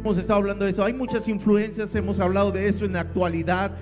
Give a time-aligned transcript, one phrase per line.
[0.00, 0.84] Hemos estado hablando de eso.
[0.84, 3.72] Hay muchas influencias, hemos hablado de eso en la actualidad,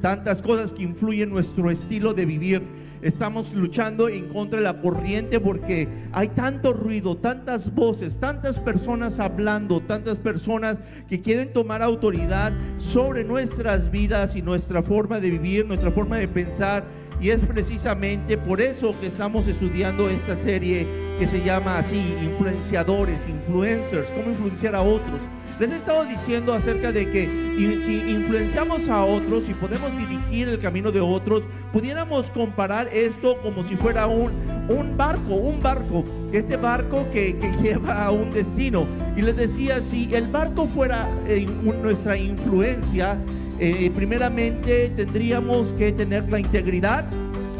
[0.00, 2.62] tantas cosas que influyen nuestro estilo de vivir.
[3.02, 9.20] Estamos luchando en contra de la corriente porque hay tanto ruido, tantas voces, tantas personas
[9.20, 10.78] hablando, tantas personas
[11.08, 16.26] que quieren tomar autoridad sobre nuestras vidas y nuestra forma de vivir, nuestra forma de
[16.26, 16.84] pensar.
[17.20, 20.86] Y es precisamente por eso que estamos estudiando esta serie
[21.18, 25.20] que se llama así, influenciadores, influencers, cómo influenciar a otros.
[25.58, 27.24] Les he estado diciendo acerca de que
[27.56, 33.64] si influenciamos a otros y podemos dirigir el camino de otros, pudiéramos comparar esto como
[33.64, 34.32] si fuera un,
[34.68, 38.86] un barco, un barco, este barco que, que lleva a un destino.
[39.16, 41.46] Y les decía, si el barco fuera eh,
[41.82, 43.18] nuestra influencia,
[43.58, 47.06] eh, primeramente tendríamos que tener la integridad.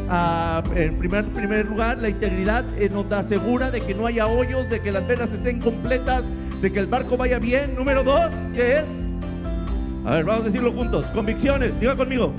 [0.09, 4.81] En primer, primer lugar, la integridad eh, nos asegura de que no haya hoyos, de
[4.81, 6.29] que las velas estén completas,
[6.61, 7.75] de que el barco vaya bien.
[7.75, 8.85] Número dos, ¿qué es?
[10.05, 11.07] A ver, vamos a decirlo juntos.
[11.07, 12.33] Convicciones, diga conmigo.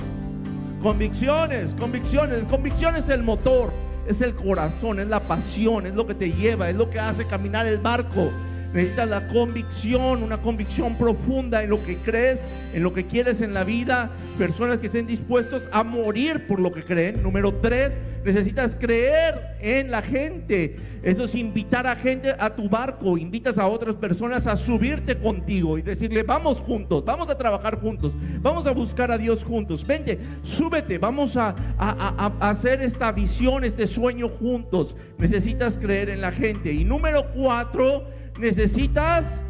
[0.81, 2.43] Convicciones, convicciones.
[2.45, 3.71] Convicciones es el motor,
[4.07, 7.27] es el corazón, es la pasión, es lo que te lleva, es lo que hace
[7.27, 8.31] caminar el barco.
[8.73, 13.53] Necesitas la convicción, una convicción profunda en lo que crees, en lo que quieres en
[13.53, 14.11] la vida.
[14.37, 17.23] Personas que estén dispuestos a morir por lo que creen.
[17.23, 20.75] Número tres, necesitas creer en la gente.
[21.01, 23.17] Eso es invitar a gente a tu barco.
[23.17, 28.13] Invitas a otras personas a subirte contigo y decirle, vamos juntos, vamos a trabajar juntos,
[28.39, 29.85] vamos a buscar a Dios juntos.
[29.85, 34.95] Vente, súbete, vamos a, a, a hacer esta visión, este sueño juntos.
[35.17, 36.71] Necesitas creer en la gente.
[36.71, 39.43] Y número cuatro, necesitas,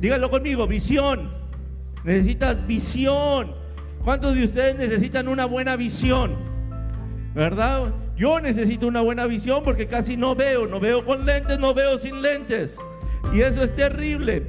[0.00, 1.32] dígalo conmigo, visión.
[2.04, 3.54] Necesitas visión.
[4.04, 6.36] ¿Cuántos de ustedes necesitan una buena visión?
[7.34, 7.92] ¿Verdad?
[8.16, 11.98] Yo necesito una buena visión porque casi no veo, no veo con lentes, no veo
[11.98, 12.78] sin lentes.
[13.32, 14.46] Y eso es terrible.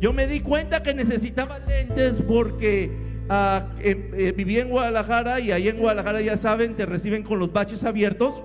[0.00, 2.90] Yo me di cuenta que necesitaba lentes porque
[3.30, 7.84] uh, viví en Guadalajara y ahí en Guadalajara ya saben, te reciben con los baches
[7.84, 8.42] abiertos.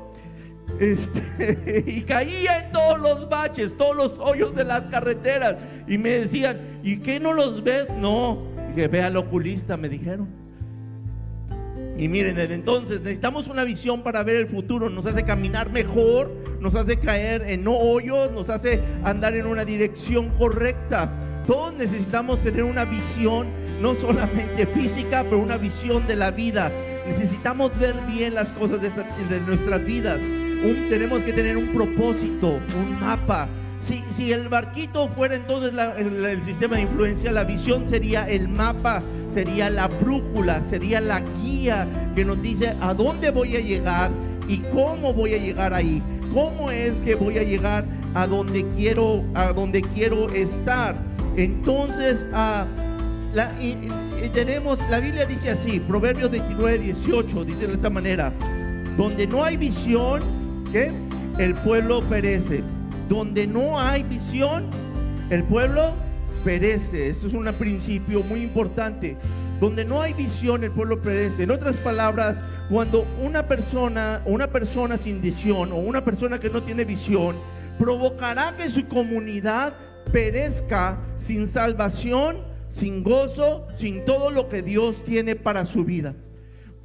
[0.79, 5.57] Este, y caía en todos los baches, todos los hoyos de las carreteras.
[5.87, 7.87] Y me decían, ¿y qué no los ves?
[7.97, 8.43] No.
[8.69, 10.27] Dije, ve al oculista, me dijeron.
[11.97, 14.89] Y miren, desde entonces necesitamos una visión para ver el futuro.
[14.89, 16.31] Nos hace caminar mejor,
[16.61, 21.11] nos hace caer en no hoyos, nos hace andar en una dirección correcta.
[21.45, 23.47] Todos necesitamos tener una visión,
[23.81, 26.71] no solamente física, pero una visión de la vida.
[27.05, 30.21] Necesitamos ver bien las cosas de nuestras vidas
[30.89, 33.47] tenemos que tener un propósito, un mapa.
[33.79, 39.01] Si, si el barquito fuera entonces el, sistema de influencia, la visión sería el mapa,
[39.29, 44.11] sería la brújula, sería la guía que nos dice a dónde voy a llegar
[44.49, 46.03] y cómo voy a llegar ahí.
[46.33, 50.95] ¿Cómo es que voy a llegar a donde quiero, a donde quiero estar?
[51.37, 52.25] Entonces,
[54.33, 58.33] tenemos, la Biblia dice así, Proverbios 29, 18, dice de esta manera,
[58.97, 60.38] donde no hay visión,
[60.73, 62.63] El pueblo perece.
[63.07, 64.69] Donde no hay visión,
[65.29, 65.95] el pueblo
[66.43, 67.07] perece.
[67.09, 69.17] Eso es un principio muy importante.
[69.59, 71.43] Donde no hay visión, el pueblo perece.
[71.43, 76.61] En otras palabras, cuando una persona, una persona sin visión o una persona que no
[76.61, 77.35] tiene visión,
[77.79, 79.73] provocará que su comunidad
[80.11, 86.15] perezca sin salvación, sin gozo, sin todo lo que Dios tiene para su vida.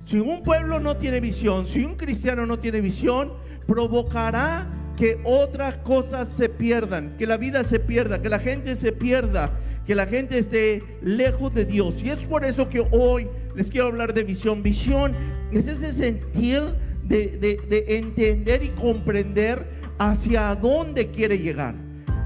[0.05, 3.33] Si un pueblo no tiene visión, si un cristiano no tiene visión,
[3.67, 8.93] provocará que otras cosas se pierdan, que la vida se pierda, que la gente se
[8.93, 9.51] pierda,
[9.87, 12.03] que la gente esté lejos de Dios.
[12.03, 14.63] Y es por eso que hoy les quiero hablar de visión.
[14.63, 15.15] Visión
[15.53, 16.63] es ese sentir
[17.03, 19.67] de, entender y comprender
[19.99, 21.75] hacia dónde quiere llegar.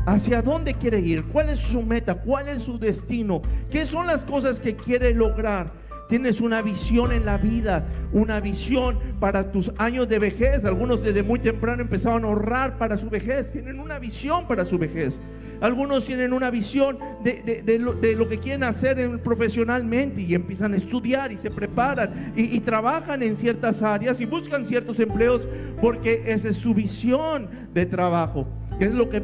[0.04, 1.24] ¿Hacia dónde quiere ir?
[1.24, 2.14] ¿Cuál es su meta?
[2.14, 3.42] ¿Cuál es su destino?
[3.70, 5.70] ¿Qué son las cosas que quiere lograr?
[6.08, 10.64] Tienes una visión en la vida, una visión para tus años de vejez.
[10.64, 13.52] Algunos desde muy temprano empezaron a ahorrar para su vejez.
[13.52, 15.20] Tienen una visión para su vejez.
[15.60, 21.38] Algunos tienen una visión de, lo, que quieren hacer profesionalmente y empiezan a estudiar y
[21.38, 25.46] se preparan y, y trabajan en ciertas áreas y buscan ciertos empleos
[25.80, 28.46] porque esa es su visión de trabajo
[28.78, 29.22] es lo que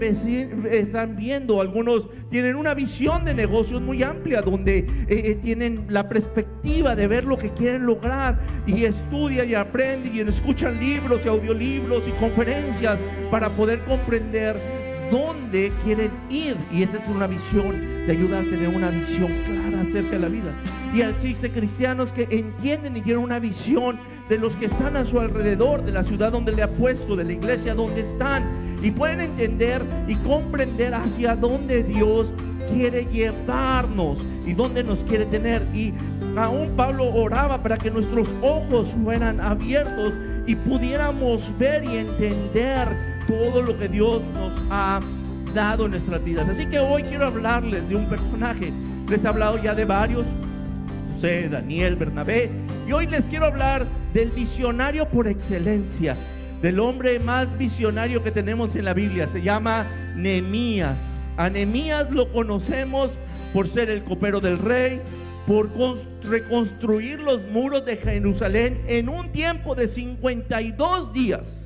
[0.71, 1.61] están viendo.
[1.61, 7.07] Algunos tienen una visión de negocios muy amplia, donde eh, eh, tienen la perspectiva de
[7.07, 12.13] ver lo que quieren lograr y estudian y aprenden y escuchan libros y audiolibros y
[12.13, 12.99] conferencias
[13.31, 14.57] para poder comprender
[15.11, 16.57] dónde quieren ir.
[16.73, 20.29] Y esa es una visión de ayudar a tener una visión clara acerca de la
[20.29, 20.55] vida.
[20.93, 23.99] Y existen cristianos que entienden y tienen una visión
[24.29, 27.25] de los que están a su alrededor, de la ciudad donde le ha puesto, de
[27.25, 32.35] la iglesia donde están y pueden entender y comprender hacia dónde Dios
[32.71, 35.67] quiere llevarnos y dónde nos quiere tener.
[35.75, 35.95] Y
[36.37, 40.13] aún Pablo oraba para que nuestros ojos fueran abiertos
[40.47, 42.89] y pudiéramos ver y entender
[43.27, 45.01] todo lo que Dios nos ha
[45.55, 46.47] dado en nuestras vidas.
[46.47, 48.71] Así que hoy quiero hablarles de un personaje.
[49.09, 50.27] Les he hablado ya de varios,
[51.11, 52.51] José, Daniel, Bernabé,
[52.87, 56.17] y hoy les quiero hablar del visionario por excelencia,
[56.65, 59.29] del hombre más visionario que tenemos en la Biblia.
[59.29, 60.99] Se llama Nehemías.
[61.37, 63.19] A Nehemías lo conocemos
[63.53, 65.03] por ser el copero del rey,
[65.47, 65.71] por
[66.23, 71.65] reconstruir los muros de Jerusalén en un tiempo de 52 días.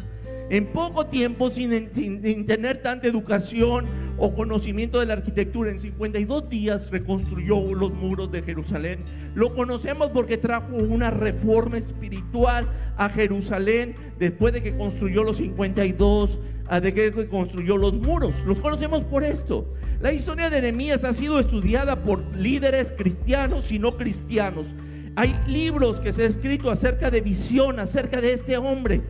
[0.51, 3.87] En poco tiempo, sin, sin, tener tanta educación
[4.19, 9.05] o conocimiento de la arquitectura, en 52 días reconstruyó los muros de Jerusalén.
[9.35, 16.39] Lo conocemos porque trajo una reforma espiritual a Jerusalén después de que construyó los 52
[16.83, 18.45] de que construyó los muros.
[18.45, 19.75] Los conocemos por esto.
[20.01, 24.67] La historia de Nehemías ha sido estudiada por líderes cristianos y no cristianos.
[25.17, 29.01] Hay libros que se han escrito acerca de visión, acerca de este hombre.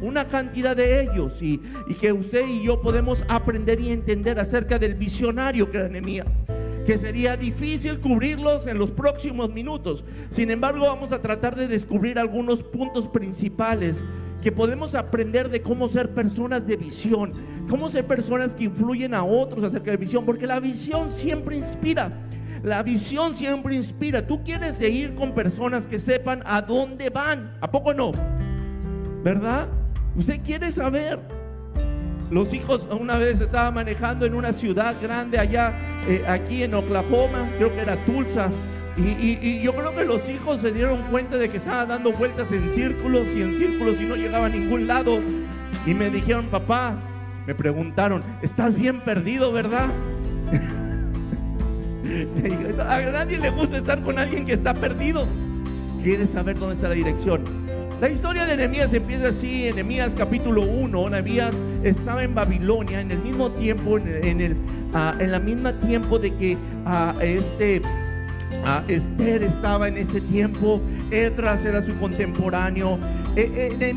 [0.00, 1.58] Una cantidad de ellos y,
[2.00, 6.42] que usted y yo podemos aprender y entender acerca del visionario que era Nehemías
[6.86, 10.02] que sería difícil cubrirlos en los próximos minutos.
[10.30, 14.02] Sin embargo, vamos a tratar de descubrir algunos puntos principales
[14.42, 17.32] que podemos aprender de cómo ser personas de visión,
[17.68, 22.26] cómo ser personas que influyen a otros acerca de visión, porque la visión siempre inspira.
[22.62, 24.26] La visión siempre inspira.
[24.26, 27.56] Tú quieres seguir con personas que sepan a dónde van.
[27.60, 28.12] ¿A poco no?
[29.22, 29.68] ¿Verdad?
[30.16, 31.18] Usted quiere saber.
[32.30, 35.74] Los hijos una vez estaban manejando en una ciudad grande allá,
[36.06, 38.50] eh, aquí en Oklahoma, creo que era Tulsa.
[38.96, 42.68] Y, yo creo que los hijos se dieron cuenta de que estaban dando vueltas en
[42.70, 45.20] círculos y en círculos y no llegaba a ningún lado.
[45.86, 46.96] Y me dijeron, papá,
[47.46, 49.88] me preguntaron, ¿estás bien perdido, verdad?
[52.88, 55.26] a nadie le gusta estar con alguien que está perdido.
[56.02, 57.59] Quiere saber dónde está la dirección.
[58.00, 63.10] La historia de Nehemías empieza así, en Nehemías capítulo 1, Nehemías estaba en Babilonia en
[63.10, 64.56] el mismo tiempo, en, el,
[64.94, 66.56] ah, en la misma tiempo de que
[66.86, 67.82] uh, este
[68.88, 70.80] Esther estaba en ese tiempo,
[71.10, 72.98] Edras era su contemporáneo.
[73.36, 73.94] Eh, eh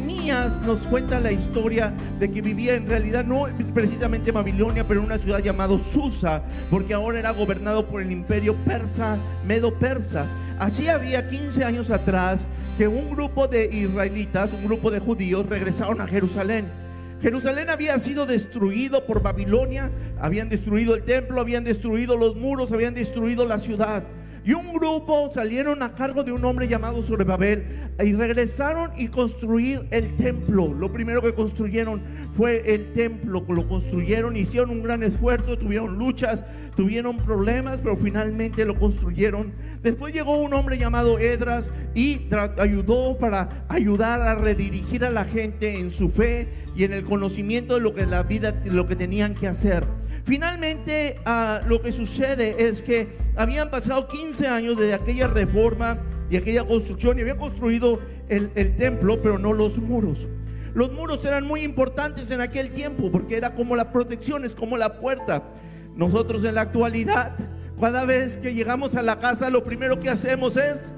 [0.66, 5.08] nos cuenta la historia de que vivía en realidad no precisamente en Babilonia, pero en
[5.08, 10.28] una ciudad llamada Susa, porque ahora era gobernado por el imperio persa, medo-persa.
[10.60, 12.46] Así había 15 años atrás
[12.78, 16.68] que un grupo de israelitas, un grupo de judíos, regresaron a Jerusalén.
[17.22, 22.94] Jerusalén había sido destruido por Babilonia, habían destruido el templo, habían destruido los muros, habían
[22.94, 24.04] destruido la ciudad.
[24.46, 29.88] Y un grupo salieron a cargo de un hombre llamado Zorobabel y regresaron y construir
[29.92, 30.74] el templo.
[30.74, 32.02] Lo primero que construyeron
[32.34, 36.44] fue el templo, lo construyeron, hicieron un gran esfuerzo, tuvieron luchas,
[36.76, 39.54] tuvieron problemas, pero finalmente lo construyeron.
[39.82, 45.80] Después llegó un hombre llamado Edras y ayudó para ayudar a redirigir a la gente
[45.80, 49.36] en su fe y en el conocimiento de lo que la vida, lo que tenían
[49.36, 49.86] que hacer.
[50.24, 56.00] Finalmente, ah, lo que sucede es que habían pasado 15 años desde aquella reforma
[56.34, 60.28] y aquella construcción y habían construido el, el templo, pero no los muros.
[60.74, 64.76] Los muros eran muy importantes en aquel tiempo porque era como la protección, es como
[64.76, 65.44] la puerta.
[65.96, 67.36] Nosotros en la actualidad,
[67.80, 70.92] cada vez que llegamos a la casa, lo primero que hacemos es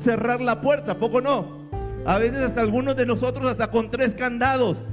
[0.00, 1.58] cerrar la puerta, ¿poco no?
[2.06, 4.84] A veces hasta algunos de nosotros hasta con tres candados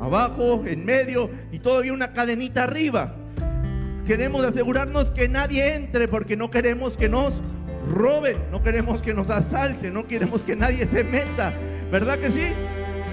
[0.00, 3.14] abajo, en medio y todavía una cadenita arriba.
[4.04, 7.40] Queremos asegurarnos que nadie entre porque no queremos que nos
[7.88, 11.54] roben, no queremos que nos asalten, no queremos que nadie se meta.
[11.90, 12.52] ¿Verdad que sí?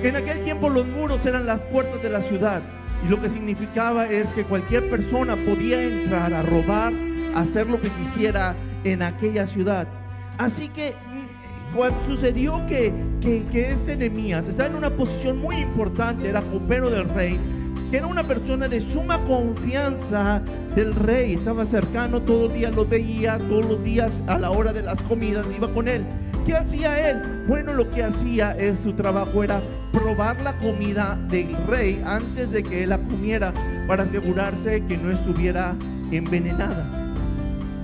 [0.03, 2.61] En aquel tiempo los muros eran las puertas de la ciudad
[3.05, 6.93] y lo que significaba es que cualquier persona podía entrar a robar,
[7.35, 9.88] a hacer lo que quisiera en aquella ciudad.
[10.38, 10.93] Así que
[12.05, 17.39] sucedió que, que, este Nehemías estaba en una posición muy importante, era copero del rey,
[17.89, 20.41] que era una persona de suma confianza
[20.75, 24.74] del rey, estaba cercano, todos los días lo veía, todos los días a la hora
[24.74, 26.05] de las comidas iba con él.
[26.46, 27.46] ¿Qué hacía él?
[27.48, 32.63] Bueno, lo que hacía es su trabajo era probar la comida del rey antes de
[32.63, 33.53] que él la comiera
[33.88, 35.75] para asegurarse que no estuviera
[36.12, 36.88] envenenada.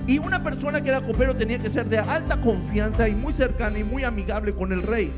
[0.06, 3.78] Y una persona que era copero tenía que ser de alta confianza y muy cercana
[3.80, 5.12] y muy amigable con el rey.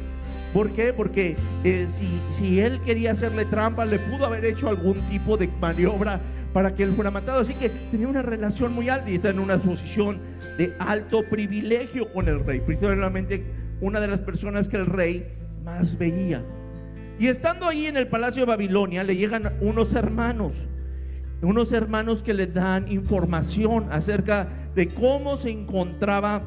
[0.52, 0.92] ¿Por qué?
[0.92, 5.48] Porque eh, si, si él quería hacerle trampa, le pudo haber hecho algún tipo de
[5.48, 6.20] maniobra
[6.52, 7.40] para que él fuera matado.
[7.40, 10.20] Así que tenía una relación muy alta y está en una posición
[10.56, 12.60] de alto privilegio con el rey.
[12.60, 13.44] Principalmente
[13.80, 15.26] una de las personas que el rey
[15.64, 16.44] más veía.
[17.18, 20.68] Y estando ahí en el palacio de Babilonia, le llegan unos hermanos
[21.42, 26.42] unos hermanos que le dan información acerca de cómo se encontraba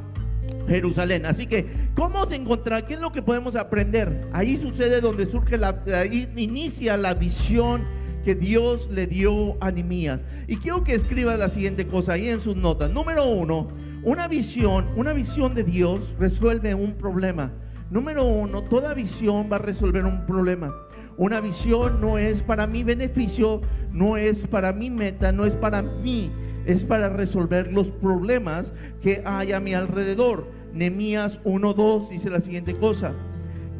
[0.68, 1.26] Jerusalén.
[1.26, 2.86] Así que, ¿cómo se encontraba?
[2.86, 4.28] ¿Qué es lo que podemos aprender?
[4.34, 7.84] Ahí sucede donde surge la, ahí inicia la visión
[8.24, 10.22] que Dios le dio a Nimías.
[10.48, 12.90] Y quiero que escriba la siguiente cosa ahí en sus notas.
[12.90, 13.68] Número uno,
[14.04, 17.52] una visión, una visión de Dios resuelve un problema.
[17.90, 20.74] Número uno, toda visión va a resolver un problema.
[21.18, 25.82] Una visión no es para mi beneficio, no es para mi meta, no es para
[25.82, 26.32] mí,
[26.66, 30.48] es para resolver los problemas que hay a mi alrededor.
[30.74, 33.14] Nemías 1.2 dice la siguiente cosa.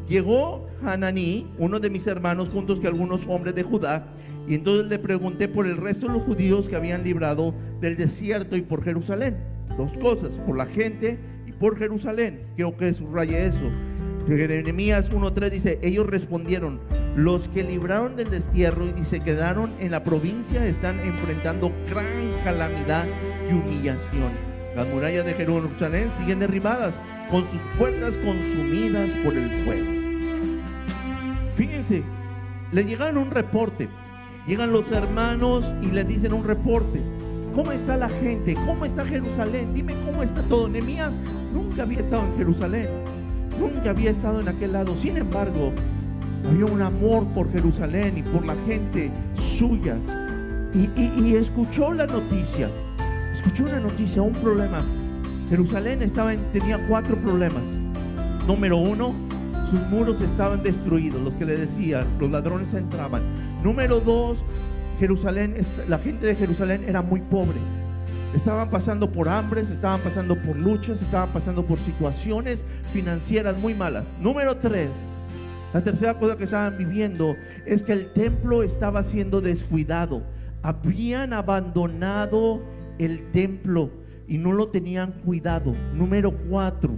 [0.08, 4.12] Llegó Hananí, uno de mis hermanos, juntos que algunos hombres de Judá,
[4.48, 8.56] y entonces le pregunté por el resto de los judíos que habían librado del desierto
[8.56, 9.36] y por Jerusalén.
[9.76, 12.42] Dos cosas, por la gente y por Jerusalén.
[12.56, 13.70] Quiero que subraye eso.
[14.26, 16.80] Jeremías 1.3 dice, ellos respondieron,
[17.16, 22.06] los que libraron del destierro y se quedaron en la provincia están enfrentando gran
[22.44, 23.06] calamidad
[23.50, 24.32] y humillación.
[24.76, 26.94] Las murallas de Jerusalén siguen derribadas,
[27.30, 29.90] con sus puertas consumidas por el fuego.
[31.56, 32.02] Fíjense,
[32.70, 33.88] le llegaron un reporte,
[34.46, 37.00] llegan los hermanos y le dicen un reporte.
[37.54, 38.54] ¿Cómo está la gente?
[38.66, 39.74] ¿Cómo está Jerusalén?
[39.74, 40.68] Dime cómo está todo.
[40.68, 41.12] Nemías
[41.52, 43.01] nunca había estado en Jerusalén
[43.62, 44.96] nunca había estado en aquel lado.
[44.96, 45.72] Sin embargo,
[46.48, 49.96] había un amor por Jerusalén y por la gente suya.
[50.74, 52.70] Y, escuchó la noticia,
[53.32, 54.82] escuchó una noticia, un problema.
[55.50, 57.62] Jerusalén estaba tenía cuatro problemas.
[58.46, 59.14] Número uno,
[59.70, 63.22] sus muros estaban destruidos, los que le decían, los ladrones entraban.
[63.62, 64.44] Número dos,
[64.98, 65.54] Jerusalén,
[65.88, 67.58] la gente de Jerusalén era muy pobre.
[68.34, 74.04] Estaban pasando por hambres, estaban pasando por luchas, estaban pasando por situaciones financieras muy malas.
[74.20, 74.88] Número tres,
[75.74, 77.36] la tercera cosa que estaban viviendo
[77.66, 80.22] es que el templo estaba siendo descuidado.
[80.62, 82.62] Habían abandonado
[82.98, 83.90] el templo
[84.26, 85.74] y no lo tenían cuidado.
[85.94, 86.94] Número cuatro,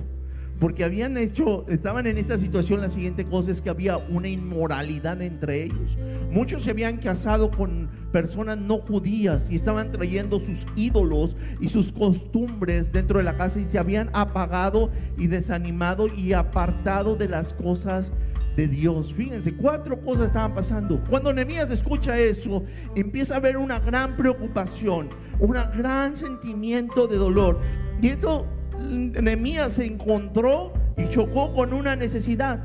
[0.65, 5.21] porque habían hecho, estaban en esta situación, la siguiente cosa es que había una inmoralidad
[5.21, 5.99] entre ellos.
[6.31, 11.93] Muchos se habían casado con personas no judías y estaban trayendo sus ídolos y sus
[11.93, 17.53] costumbres dentro de la casa y se habían apagado y desanimado y apartado de las
[17.53, 18.11] cosas
[18.57, 19.13] de Dios.
[19.13, 20.99] Fíjense, cuatro cosas estaban pasando.
[21.11, 22.65] Cuando Nehemías escucha eso,
[22.97, 27.61] empieza a haber una gran preocupación, un gran sentimiento de dolor.
[28.01, 28.47] Y esto
[28.79, 32.63] Nehemías se encontró y chocó con una necesidad.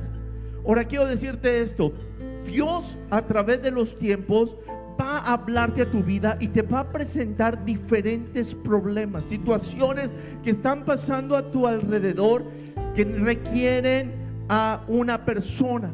[0.65, 1.93] Ahora quiero decirte esto.
[2.45, 4.55] Dios a través de los tiempos
[4.99, 10.11] va a hablarte a tu vida y te va a presentar diferentes problemas, situaciones
[10.43, 12.45] que están pasando a tu alrededor
[12.93, 14.13] que requieren
[14.49, 15.91] a una persona.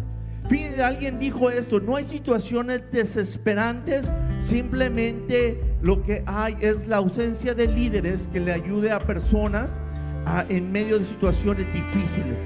[0.84, 7.68] Alguien dijo esto, no hay situaciones desesperantes, simplemente lo que hay es la ausencia de
[7.68, 9.80] líderes que le ayude a personas
[10.50, 12.41] en medio de situaciones difíciles.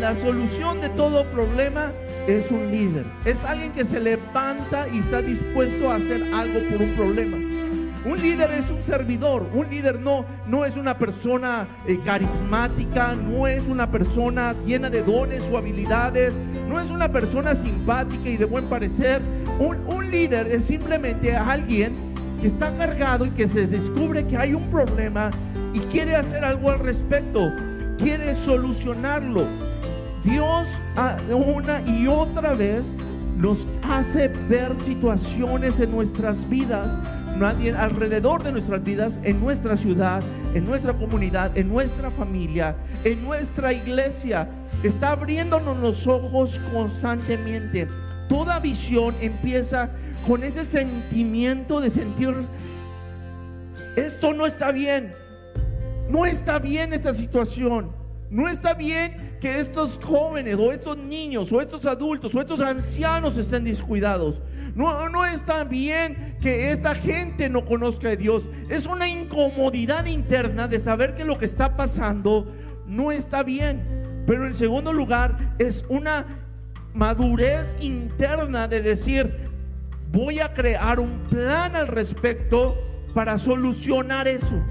[0.00, 1.92] la solución de todo problema
[2.26, 3.04] es un líder.
[3.24, 7.36] Es alguien que se levanta y está dispuesto a hacer algo por un problema.
[8.02, 9.46] Un líder es un servidor.
[9.52, 15.02] Un líder no, no es una persona eh, carismática, no es una persona llena de
[15.02, 16.32] dones o habilidades,
[16.66, 19.20] no es una persona simpática y de buen parecer.
[19.58, 21.94] Un, un líder es simplemente alguien
[22.40, 25.30] que está cargado y que se descubre que hay un problema
[25.72, 27.52] y quiere hacer algo al respecto,
[27.98, 29.46] quiere solucionarlo.
[30.24, 30.68] Dios
[31.30, 32.94] una y otra vez
[33.36, 36.98] nos hace ver situaciones en nuestras vidas,
[37.78, 40.22] alrededor de nuestras vidas, en nuestra ciudad,
[40.54, 44.48] en nuestra comunidad, en nuestra familia, en nuestra iglesia.
[44.82, 47.88] Está abriéndonos los ojos constantemente.
[48.28, 49.90] Toda visión empieza
[50.26, 52.34] con ese sentimiento de sentir,
[53.96, 55.12] esto no está bien,
[56.10, 57.90] no está bien esta situación.
[58.30, 63.36] No está bien que estos jóvenes o estos niños o estos adultos o estos ancianos
[63.36, 64.40] estén descuidados.
[64.76, 68.48] No, no está bien que esta gente no conozca a Dios.
[68.68, 72.54] Es una incomodidad interna de saber que lo que está pasando
[72.86, 73.84] no está bien.
[74.26, 76.24] Pero en segundo lugar es una
[76.94, 79.48] madurez interna de decir,
[80.12, 82.76] voy a crear un plan al respecto
[83.12, 84.62] para solucionar eso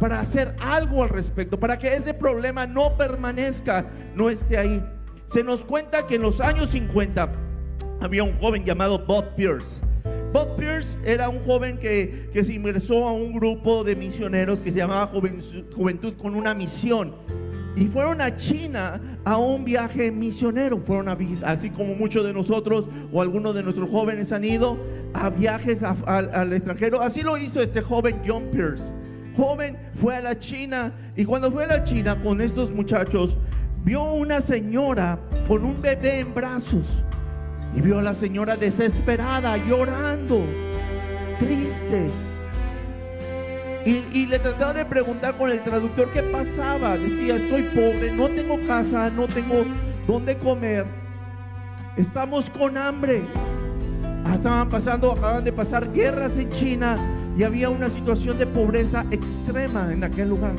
[0.00, 4.82] para hacer algo al respecto, para que ese problema no permanezca, no esté ahí.
[5.26, 7.30] Se nos cuenta que en los años 50
[8.00, 9.82] había un joven llamado Bob Pierce.
[10.32, 14.72] Bob Pierce era un joven que, que se ingresó a un grupo de misioneros que
[14.72, 17.14] se llamaba Juventud con una misión.
[17.76, 20.78] Y fueron a China a un viaje misionero.
[20.78, 24.78] Fueron a, así como muchos de nosotros o algunos de nuestros jóvenes han ido
[25.14, 27.00] a viajes al extranjero.
[27.00, 28.94] Así lo hizo este joven John Pierce.
[29.40, 33.38] Joven fue a la China y cuando fue a la China con estos muchachos,
[33.82, 35.18] vio una señora
[35.48, 37.04] con un bebé en brazos.
[37.74, 40.44] Y vio a la señora desesperada, llorando,
[41.38, 42.10] triste.
[43.86, 46.98] Y, y le trataba de preguntar con el traductor qué pasaba.
[46.98, 49.64] Decía, estoy pobre, no tengo casa, no tengo
[50.06, 50.84] dónde comer.
[51.96, 53.22] Estamos con hambre.
[54.26, 59.06] Ah, Estaban pasando, acaban de pasar guerras en China y había una situación de pobreza
[59.10, 60.54] extrema en aquel lugar.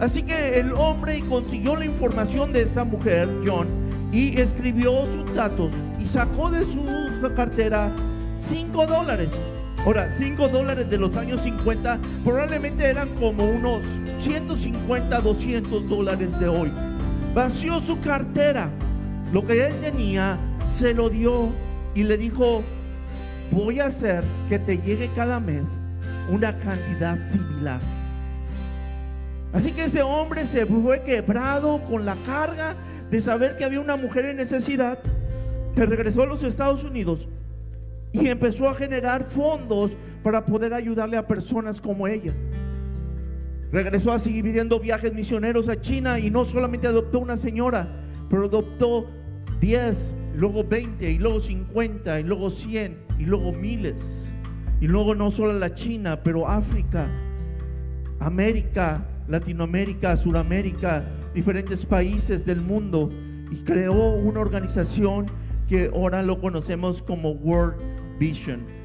[0.00, 3.68] Así que el hombre consiguió la información de esta mujer, John,
[4.10, 5.70] y escribió sus datos
[6.00, 6.84] y sacó de su
[7.36, 7.94] cartera
[8.38, 9.28] 5 dólares.
[9.86, 13.84] Ahora, 5 dólares de los años 50 probablemente eran como unos
[14.18, 16.72] 150, 200 dólares de hoy.
[17.34, 18.68] Vació su cartera.
[19.32, 21.50] Lo que él tenía se lo dio
[21.94, 22.64] y le dijo,
[23.50, 25.78] voy a hacer que te llegue cada mes
[26.30, 27.80] una cantidad similar.
[29.52, 32.76] Así que ese hombre se fue quebrado con la carga
[33.10, 34.98] de saber que había una mujer en necesidad,
[35.74, 37.28] que regresó a los Estados Unidos
[38.12, 42.34] y empezó a generar fondos para poder ayudarle a personas como ella.
[43.72, 47.88] Regresó a seguir viviendo viajes misioneros a China y no solamente adoptó una señora,
[48.28, 49.10] pero adoptó
[49.60, 54.34] 10, luego 20, y luego 50, y luego 100, y luego miles.
[54.80, 57.10] Y luego no solo la China, pero África,
[58.20, 63.10] América, Latinoamérica, Suramérica, diferentes países del mundo
[63.50, 65.26] y creó una organización
[65.68, 67.76] que ahora lo conocemos como World
[68.18, 68.77] Vision.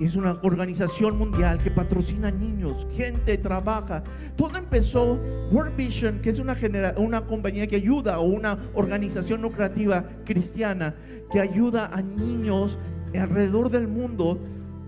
[0.00, 4.04] Es una organización mundial que patrocina niños, gente trabaja.
[4.36, 5.18] Todo empezó
[5.50, 10.94] World Vision, que es una, genera- una compañía que ayuda o una organización lucrativa cristiana
[11.32, 12.78] que ayuda a niños
[13.12, 14.38] alrededor del mundo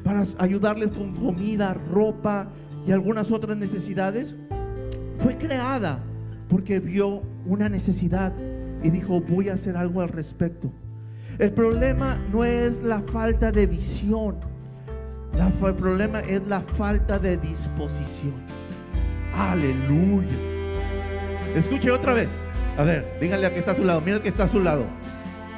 [0.05, 2.49] para ayudarles con comida, ropa
[2.87, 4.37] y algunas otras necesidades.
[5.19, 5.99] Fue creada
[6.49, 8.33] porque vio una necesidad
[8.83, 10.71] y dijo, voy a hacer algo al respecto.
[11.39, 14.37] El problema no es la falta de visión.
[15.37, 18.35] La el problema es la falta de disposición.
[19.35, 20.37] Aleluya.
[21.55, 22.29] Escuche otra vez.
[22.77, 24.01] A ver, dígale a que está a su lado.
[24.01, 24.87] Mira el que está a su lado.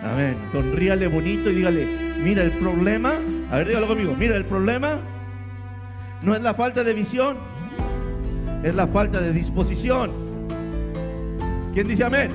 [0.02, 0.36] Amén.
[0.52, 1.86] Sonríale bonito y dígale,
[2.22, 3.12] mira el problema.
[3.50, 4.14] A ver, dígalo conmigo.
[4.18, 5.00] Mira el problema
[6.22, 7.36] no es la falta de visión,
[8.62, 10.12] es la falta de disposición.
[11.74, 12.30] ¿Quién dice amén?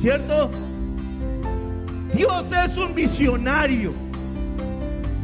[0.00, 0.50] ¿Cierto?
[2.14, 3.92] Dios es un visionario.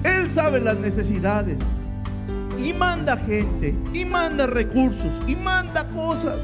[0.04, 1.58] Él sabe las necesidades.
[2.58, 3.74] Y manda gente.
[3.92, 5.20] Y manda recursos.
[5.26, 6.38] Y manda cosas.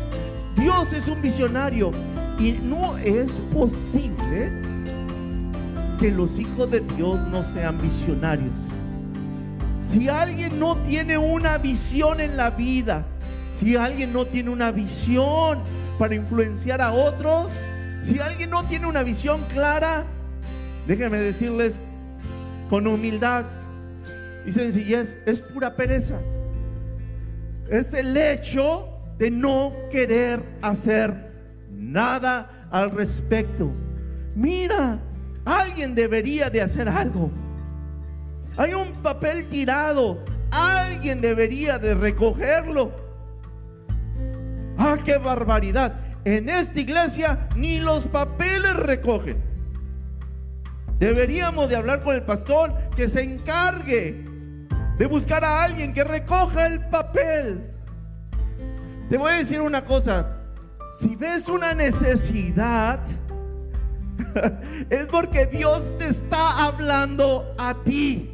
[0.56, 1.92] Dios es un visionario.
[2.38, 4.66] Y no es posible
[5.98, 8.52] que los hijos de Dios no sean visionarios.
[9.86, 13.06] Si alguien no tiene una visión en la vida,
[13.54, 15.60] si alguien no tiene una visión
[15.98, 17.48] para influenciar a otros,
[18.02, 20.04] si alguien no tiene una visión clara,
[20.86, 21.80] déjenme decirles
[22.68, 23.44] con humildad
[24.44, 26.20] y sencillez, es pura pereza.
[27.68, 31.32] Es el hecho de no querer hacer
[31.70, 33.72] nada al respecto.
[34.34, 35.00] Mira,
[35.44, 37.30] alguien debería de hacer algo.
[38.56, 40.24] Hay un papel tirado.
[40.50, 42.92] Alguien debería de recogerlo.
[44.78, 45.94] Ah, qué barbaridad.
[46.24, 49.55] En esta iglesia ni los papeles recogen.
[50.98, 54.24] Deberíamos de hablar con el pastor que se encargue
[54.98, 57.70] de buscar a alguien que recoja el papel.
[59.10, 60.38] Te voy a decir una cosa.
[60.98, 63.00] Si ves una necesidad,
[64.90, 68.32] es porque Dios te está hablando a ti.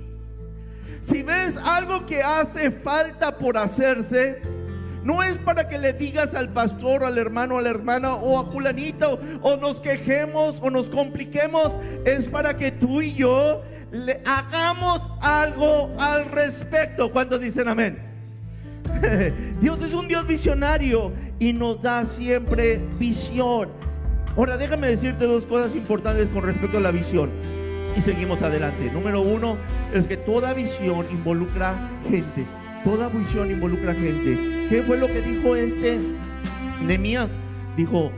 [1.00, 4.40] Si ves algo que hace falta por hacerse,
[5.04, 8.44] no es para que le digas al pastor, al hermano, a la hermana, o a
[8.44, 11.76] Julanito, o nos quejemos, o nos compliquemos.
[12.04, 17.10] Es para que tú y yo le hagamos algo al respecto.
[17.10, 17.98] ¿Cuántos dicen amén?
[19.60, 23.70] Dios es un Dios visionario y nos da siempre visión.
[24.36, 27.30] Ahora déjame decirte dos cosas importantes con respecto a la visión.
[27.96, 28.90] Y seguimos adelante.
[28.90, 29.58] Número uno
[29.92, 32.46] es que toda visión involucra gente.
[32.84, 34.66] Toda visión involucra gente.
[34.68, 36.00] ¿Qué fue lo que dijo este
[36.84, 37.28] Nehemías?
[37.76, 38.10] Dijo,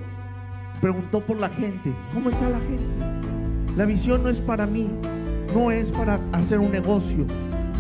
[0.81, 1.92] preguntó por la gente.
[2.14, 3.05] ¿Cómo está la gente?
[3.77, 4.88] La visión no es para mí,
[5.53, 7.27] no es para hacer un negocio,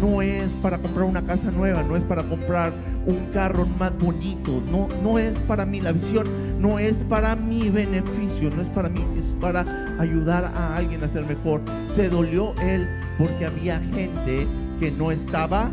[0.00, 2.74] no es para comprar una casa nueva, no es para comprar
[3.06, 6.26] un carro más bonito, no, no es para mí, la visión
[6.58, 9.64] no es para mi beneficio, no es para mí, es para
[9.98, 11.62] ayudar a alguien a ser mejor.
[11.86, 14.46] Se dolió él porque había gente
[14.80, 15.70] que no estaba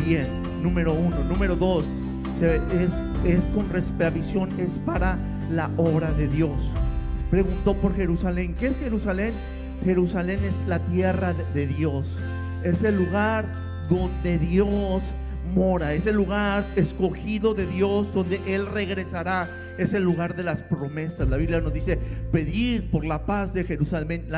[0.00, 1.22] bien, número uno.
[1.24, 1.84] Número dos,
[2.40, 5.18] es, es con respecto a visión, es para
[5.50, 6.72] la obra de Dios.
[7.30, 9.34] Preguntó por Jerusalén, ¿qué es Jerusalén?
[9.84, 12.18] Jerusalén es la tierra de Dios,
[12.64, 13.50] es el lugar
[13.88, 15.12] donde Dios
[15.54, 20.62] mora, es el lugar escogido de Dios donde Él regresará, es el lugar de las
[20.62, 21.28] promesas.
[21.28, 21.98] La Biblia nos dice,
[22.30, 24.28] pedid por la paz de Jerusalén.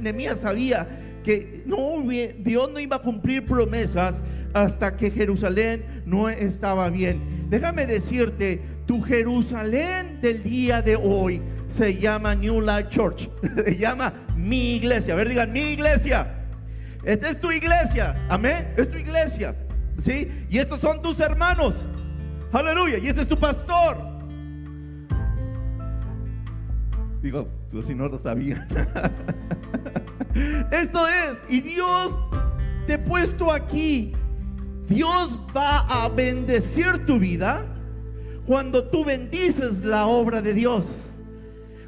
[0.00, 0.86] Nehemías sabía
[1.24, 2.02] que no,
[2.38, 4.20] Dios no iba a cumplir promesas
[4.54, 7.46] hasta que Jerusalén no estaba bien.
[7.50, 13.28] Déjame decirte, tu Jerusalén del día de hoy se llama New Life Church.
[13.64, 15.14] Se llama mi iglesia.
[15.14, 16.46] A ver, digan, mi iglesia.
[17.02, 18.26] Esta es tu iglesia.
[18.28, 18.72] Amén.
[18.76, 19.56] Es tu iglesia.
[19.98, 20.30] ¿Sí?
[20.48, 21.86] Y estos son tus hermanos.
[22.52, 22.98] Aleluya.
[22.98, 23.96] Y este es tu pastor.
[27.20, 28.66] Digo, tú si no lo sabías.
[30.70, 31.42] Esto es.
[31.48, 32.14] Y Dios
[32.86, 34.14] te ha puesto aquí.
[34.88, 37.66] Dios va a bendecir tu vida
[38.46, 40.86] cuando tú bendices la obra de Dios.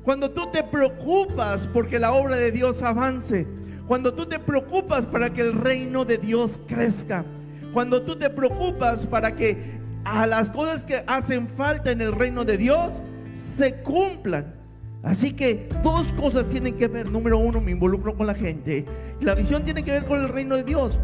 [0.02, 3.46] Cuando tú te preocupas porque la obra de Dios avance.
[3.86, 7.24] Cuando tú te preocupas para que el reino de Dios crezca.
[7.72, 12.44] Cuando tú te preocupas para que a las cosas que hacen falta en el reino
[12.44, 14.54] de Dios se cumplan.
[15.02, 17.10] Así que dos cosas tienen que ver.
[17.10, 18.86] Número uno, me involucro con la gente.
[19.20, 20.98] La visión tiene que ver con el reino de Dios.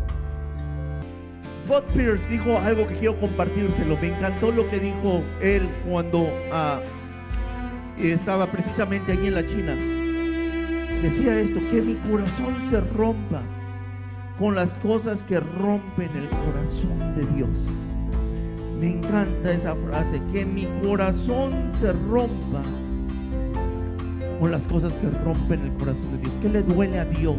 [1.68, 3.96] Bob Pierce dijo algo que quiero compartírselo.
[4.00, 6.80] Me encantó lo que dijo él cuando ah,
[7.98, 9.76] estaba precisamente allí en la China,
[11.02, 13.42] decía esto, que mi corazón se rompa
[14.38, 17.66] con las cosas que rompen el corazón de Dios.
[18.80, 22.62] Me encanta esa frase, que mi corazón se rompa
[24.40, 26.38] con las cosas que rompen el corazón de Dios.
[26.42, 27.36] ¿Qué le duele a Dios?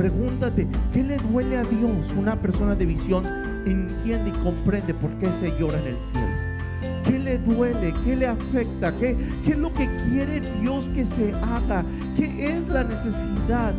[0.00, 2.14] Pregúntate, ¿qué le duele a Dios?
[2.16, 3.22] Una persona de visión
[3.66, 7.04] entiende y comprende por qué se llora en el cielo.
[7.04, 7.92] ¿Qué le duele?
[8.02, 8.96] ¿Qué le afecta?
[8.96, 11.84] ¿Qué, ¿Qué es lo que quiere Dios que se haga?
[12.16, 13.74] ¿Qué es la necesidad?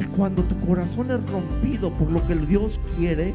[0.00, 3.34] Y cuando tu corazón es rompido por lo que Dios quiere,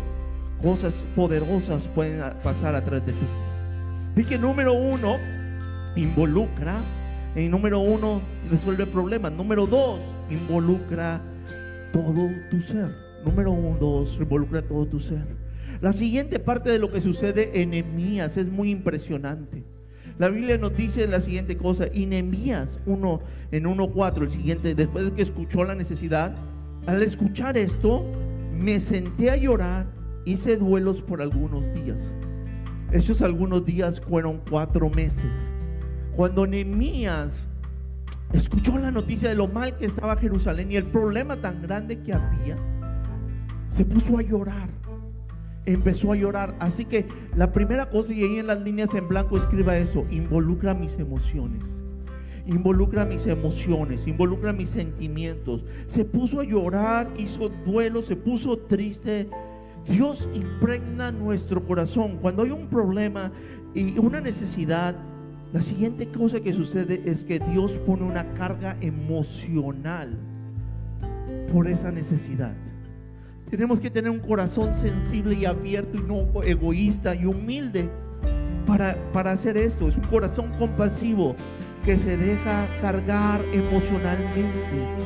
[0.63, 3.27] cosas poderosas pueden pasar atrás de ti.
[4.15, 5.17] Dije número uno,
[5.95, 6.81] involucra.
[7.35, 9.33] Y número uno, resuelve problemas.
[9.33, 9.99] Número dos,
[10.31, 11.21] involucra
[11.95, 12.93] todo tu ser.
[13.23, 15.25] Número uno, dos, involucra todo tu ser.
[15.79, 19.63] La siguiente parte de lo que sucede en Nehemías es muy impresionante.
[20.17, 25.05] La Biblia nos dice la siguiente cosa, y Nehemías 1 en 1.4, el siguiente, después
[25.05, 26.35] de que escuchó la necesidad,
[26.85, 28.05] al escuchar esto,
[28.51, 29.87] me senté a llorar,
[30.25, 32.11] hice duelos por algunos días.
[32.91, 35.31] Esos algunos días fueron cuatro meses.
[36.13, 37.49] Cuando Nehemías
[38.33, 42.13] escuchó la noticia de lo mal que estaba Jerusalén y el problema tan grande que
[42.13, 42.57] había,
[43.69, 44.69] se puso a llorar
[45.65, 46.55] empezó a llorar.
[46.59, 50.73] Así que la primera cosa, y ahí en las líneas en blanco escriba eso, involucra
[50.73, 51.67] mis emociones.
[52.47, 55.65] Involucra mis emociones, involucra mis sentimientos.
[55.87, 59.29] Se puso a llorar, hizo duelo, se puso triste.
[59.87, 62.19] Dios impregna nuestro corazón.
[62.21, 63.31] Cuando hay un problema
[63.73, 64.95] y una necesidad,
[65.53, 70.17] la siguiente cosa que sucede es que Dios pone una carga emocional
[71.53, 72.53] por esa necesidad.
[73.49, 77.89] Tenemos que tener un corazón sensible y abierto y no egoísta y humilde
[78.65, 79.87] para, para hacer esto.
[79.87, 81.35] Es un corazón compasivo
[81.85, 85.05] que se deja cargar emocionalmente.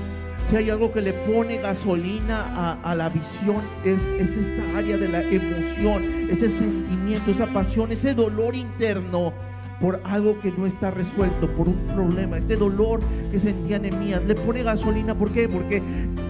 [0.49, 5.07] Si hay algo que le pone gasolina a, la visión, es, es esta área de
[5.07, 9.31] la emoción, ese sentimiento, esa pasión, ese dolor interno
[9.79, 14.35] por algo que no está resuelto, por un problema, ese dolor que sentía Nehemías, le
[14.35, 15.47] pone gasolina, ¿por qué?
[15.47, 15.81] Porque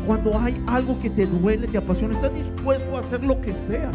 [0.05, 3.91] cuando hay algo que te duele, te apasiona, estás dispuesto a hacer lo que sea.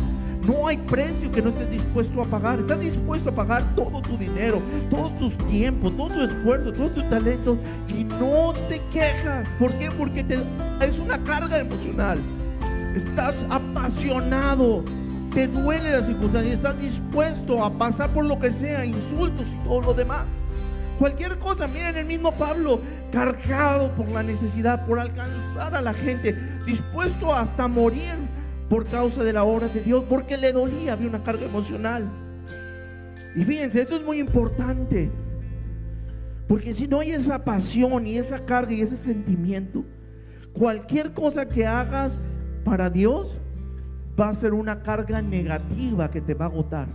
[0.46, 2.60] No hay precio que no estés dispuesto a pagar.
[2.60, 7.02] Estás dispuesto a pagar todo tu dinero, todos tus tiempos, todo tu esfuerzo, todo tu
[7.08, 7.56] talento
[7.88, 9.48] y no te quejas.
[9.58, 9.90] ¿Por qué?
[9.96, 10.24] Porque
[10.82, 12.20] es una carga emocional.
[12.94, 14.84] Estás apasionado
[15.34, 19.80] te duele la circunstancia, estás dispuesto a pasar por lo que sea, insultos y todo
[19.80, 20.26] lo demás.
[20.98, 26.36] Cualquier cosa, miren el mismo Pablo, cargado por la necesidad, por alcanzar a la gente,
[26.64, 28.14] dispuesto hasta morir
[28.70, 32.08] por causa de la obra de Dios, porque le dolía, había una carga emocional.
[33.34, 35.10] Y fíjense, esto es muy importante,
[36.46, 39.84] porque si no hay esa pasión y esa carga y ese sentimiento,
[40.52, 42.20] cualquier cosa que hagas
[42.64, 43.40] para Dios
[44.18, 46.88] va a ser una carga negativa que te va a agotar.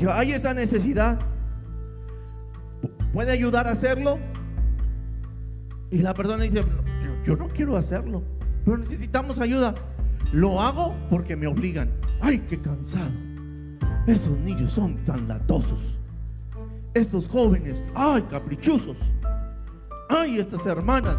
[0.00, 1.18] Y hay esa necesidad.
[3.12, 4.18] ¿Puede ayudar a hacerlo?
[5.90, 6.64] Y la persona dice,
[7.04, 8.22] yo, yo no quiero hacerlo,
[8.64, 9.74] pero necesitamos ayuda.
[10.32, 11.90] Lo hago porque me obligan.
[12.20, 13.12] Ay, qué cansado.
[14.06, 15.98] Esos niños son tan latosos.
[16.94, 18.96] Estos jóvenes, ay, caprichosos.
[20.08, 21.16] Ay, estas hermanas.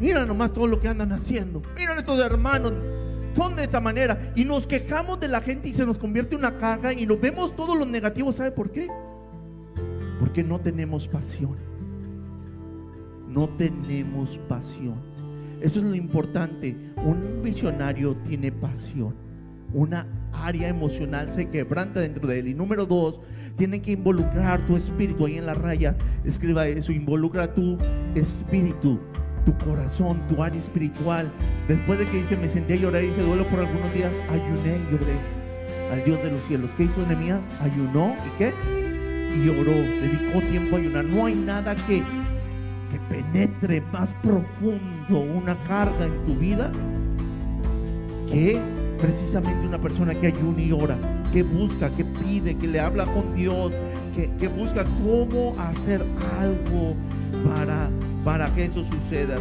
[0.00, 1.62] Mira nomás todo lo que andan haciendo.
[1.76, 2.72] Miren estos hermanos.
[3.34, 4.32] Son de esta manera.
[4.34, 7.20] Y nos quejamos de la gente y se nos convierte en una carga y nos
[7.20, 8.36] vemos todos los negativos.
[8.36, 8.88] ¿Sabe por qué?
[10.18, 11.56] Porque no tenemos pasión.
[13.28, 14.96] No tenemos pasión.
[15.60, 16.74] Eso es lo importante.
[16.96, 19.14] Un visionario tiene pasión.
[19.72, 22.48] Una área emocional se quebranta dentro de él.
[22.48, 23.20] Y número dos,
[23.56, 25.26] tiene que involucrar tu espíritu.
[25.26, 26.92] Ahí en la raya escriba eso.
[26.92, 27.78] Involucra tu
[28.14, 28.98] espíritu,
[29.50, 31.30] tu corazón, tu área espiritual.
[31.68, 34.78] Después de que dice, me sentí a llorar y se duelo por algunos días, ayuné
[34.78, 35.40] y lloré
[35.92, 36.70] al Dios de los cielos.
[36.76, 37.40] ¿Qué hizo Nehemías?
[37.60, 38.54] Ayunó y qué?
[39.36, 39.72] Y lloró.
[39.72, 41.04] Dedicó tiempo a ayunar.
[41.04, 42.02] No hay nada que
[42.90, 46.72] que penetre más profundo una carga en tu vida
[48.26, 48.60] que
[49.00, 50.98] precisamente una persona que ayuna y ora,
[51.32, 53.72] que busca, que pide, que le habla con Dios,
[54.14, 56.04] que, que busca cómo hacer
[56.40, 56.96] algo
[57.44, 57.90] para,
[58.24, 59.36] para que eso suceda.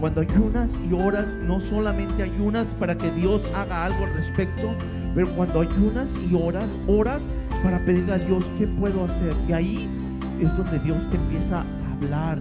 [0.00, 4.74] Cuando ayunas y oras, no solamente ayunas para que Dios haga algo al respecto,
[5.14, 7.22] pero cuando ayunas y oras, oras
[7.62, 9.34] para pedirle a Dios qué puedo hacer.
[9.48, 9.88] Y ahí
[10.40, 11.66] es donde Dios te empieza a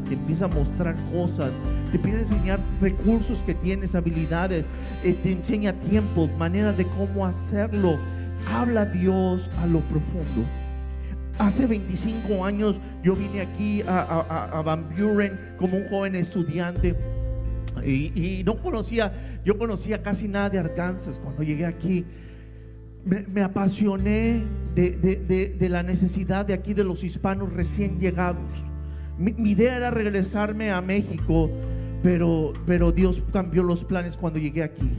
[0.07, 1.51] te empieza a mostrar cosas,
[1.91, 4.65] te empieza a enseñar recursos que tienes, habilidades,
[5.03, 7.99] eh, te enseña tiempos, maneras de cómo hacerlo.
[8.51, 10.45] Habla Dios a lo profundo.
[11.41, 16.95] Hace 25 años yo vine aquí a, Van Buren como un joven estudiante
[17.83, 22.05] y, no conocía, yo conocía casi nada de Arkansas cuando llegué aquí.
[23.03, 24.43] Me, apasioné
[24.75, 28.51] de, de, la necesidad de aquí de los hispanos recién llegados.
[29.17, 31.49] Mi, idea era regresarme a México,
[32.03, 34.91] pero, pero Dios cambió los planes cuando llegué aquí.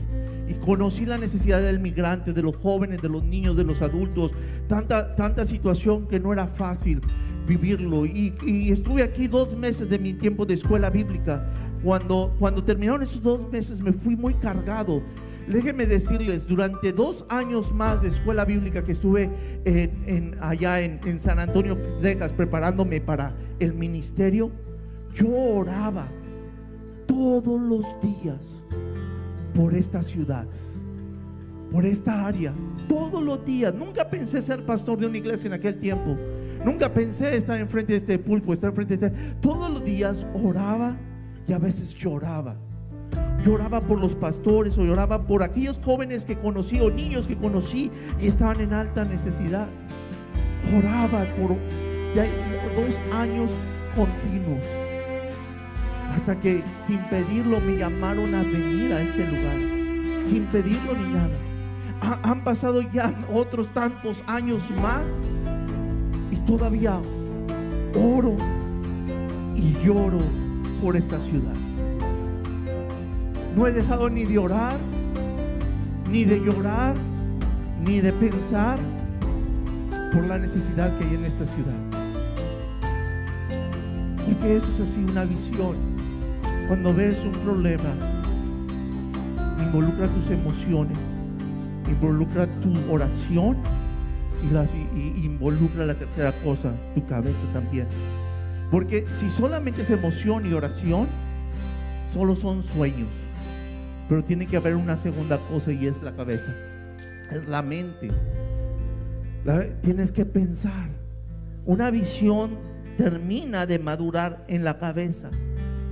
[0.59, 4.31] Conocí la necesidad del migrante, de los jóvenes, de los niños, de los adultos.
[4.67, 7.01] Tanta, tanta situación que no era fácil
[7.47, 8.05] vivirlo.
[8.05, 8.33] Y,
[8.71, 11.49] estuve aquí dos meses de mi tiempo de escuela bíblica.
[11.83, 15.03] Cuando, cuando terminaron esos dos meses me fui muy cargado
[15.47, 19.29] Déjenme decirles, durante dos años más de escuela bíblica que estuve
[19.65, 24.51] en, allá en, San Antonio, Texas, preparándome para el ministerio,
[25.13, 26.09] yo oraba
[27.07, 28.62] todos los días
[29.55, 30.79] por estas ciudades,
[31.71, 32.53] por esta área,
[32.87, 33.73] todos los días.
[33.73, 36.17] Nunca pensé ser pastor de una iglesia en aquel tiempo.
[36.65, 39.35] Nunca pensé estar enfrente de este pulpo, estar enfrente de este.
[39.41, 40.97] Todos los días oraba
[41.47, 42.57] y a veces lloraba
[43.43, 47.91] lloraba por los pastores o lloraba por aquellos jóvenes que conocí o niños que conocí
[48.19, 49.67] y estaban en alta necesidad.
[50.71, 51.57] Lloraba por
[52.75, 53.51] dos años
[53.95, 54.82] continuos.
[56.15, 59.57] Hasta que sin pedirlo me llamaron a venir a este lugar.
[60.21, 61.37] Sin pedirlo ni nada.
[62.23, 65.05] han pasado ya otros tantos años más
[66.31, 66.99] y todavía
[67.95, 68.37] oro
[69.55, 70.21] y lloro
[70.81, 71.55] por esta ciudad.
[73.55, 74.79] No he dejado ni de orar,
[76.09, 76.95] ni de llorar,
[77.85, 78.79] ni de pensar
[80.11, 81.75] por la necesidad que hay en esta ciudad.
[84.25, 85.92] Porque eso es así una visión.
[86.67, 87.95] Cuando ves un problema,
[89.59, 90.97] involucra tus emociones,
[91.87, 93.57] involucra tu oración
[94.41, 97.87] y, y involucra la tercera cosa, tu cabeza también.
[98.71, 101.07] Porque si solamente es emoción y oración,
[102.11, 103.09] solo son sueños.
[104.09, 106.53] Pero tiene que haber una segunda cosa y es la cabeza.
[107.31, 108.11] Es la mente.
[109.81, 110.89] tienes que pensar.
[111.65, 112.51] Una visión
[112.97, 115.29] termina de madurar en la cabeza.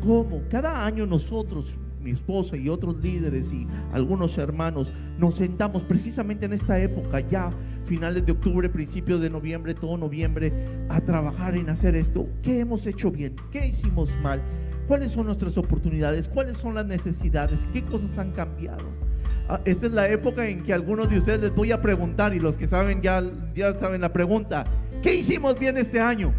[0.02, 0.42] ¿Cómo?
[0.50, 6.54] Cada año nosotros, mi esposa y otros líderes y algunos hermanos, nos sentamos precisamente en
[6.54, 7.52] esta época, ya
[7.86, 10.52] finales de octubre, principios de noviembre, todo noviembre,
[10.90, 12.28] a trabajar en hacer esto.
[12.42, 13.36] ¿Qué hemos hecho bien?
[13.52, 14.42] ¿Qué hicimos mal?
[14.92, 18.84] cuáles son nuestras oportunidades, cuáles son las necesidades, qué cosas han cambiado.
[19.48, 22.42] Ah, esta es la época en que algunos de ustedes les voy a preguntar y
[22.42, 23.24] los que saben ya,
[23.56, 24.66] ya saben la pregunta.
[25.02, 26.34] ¿Qué hicimos bien este año?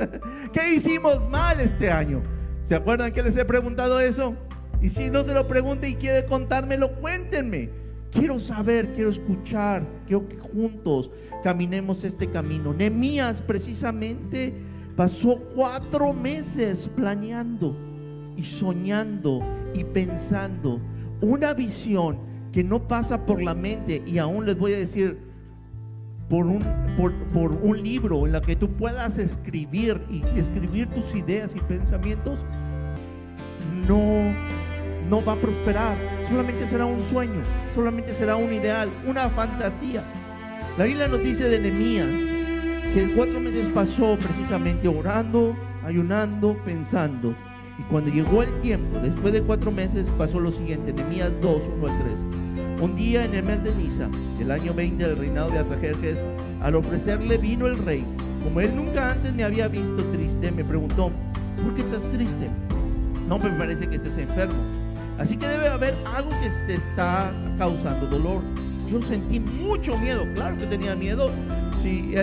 [0.54, 2.22] ¿Qué hicimos mal este año?
[2.70, 4.36] ¿Se acuerdan que les he preguntado eso?
[4.80, 7.68] Y si no se lo pregunte y quiere contármelo, cuéntenme.
[8.12, 11.10] Quiero saber, quiero escuchar, quiero que juntos
[11.42, 12.72] caminemos este camino.
[12.72, 14.54] Nemías precisamente
[14.94, 17.76] pasó cuatro meses planeando
[18.36, 19.42] y soñando
[19.74, 20.80] y pensando
[21.20, 22.20] una visión
[22.52, 25.18] que no pasa por la mente y aún les voy a decir
[26.30, 26.64] por un,
[26.96, 31.60] por, por un libro en la que tú puedas escribir y escribir tus ideas y
[31.60, 32.46] pensamientos,
[33.88, 34.32] no,
[35.08, 35.98] no va a prosperar.
[36.28, 37.42] Solamente será un sueño,
[37.74, 40.04] solamente será un ideal, una fantasía.
[40.78, 42.06] La Biblia nos dice de Nehemías
[42.94, 47.34] que cuatro meses pasó precisamente orando, ayunando, pensando.
[47.76, 51.86] Y cuando llegó el tiempo, después de cuatro meses, pasó lo siguiente, Nehemías 2, 1
[51.88, 52.39] al 3.
[52.80, 56.24] Un día en el mes de Nisa, el año 20 del reinado de Artajerjes,
[56.62, 58.06] al ofrecerle vino el rey,
[58.42, 61.12] como él nunca antes me había visto triste, me preguntó,
[61.62, 62.48] ¿por qué estás triste?
[63.28, 64.58] No me parece que estés enfermo.
[65.18, 68.42] Así que debe haber algo que te está causando dolor.
[68.88, 71.30] Yo sentí mucho miedo, claro que tenía miedo.
[71.82, 72.14] Si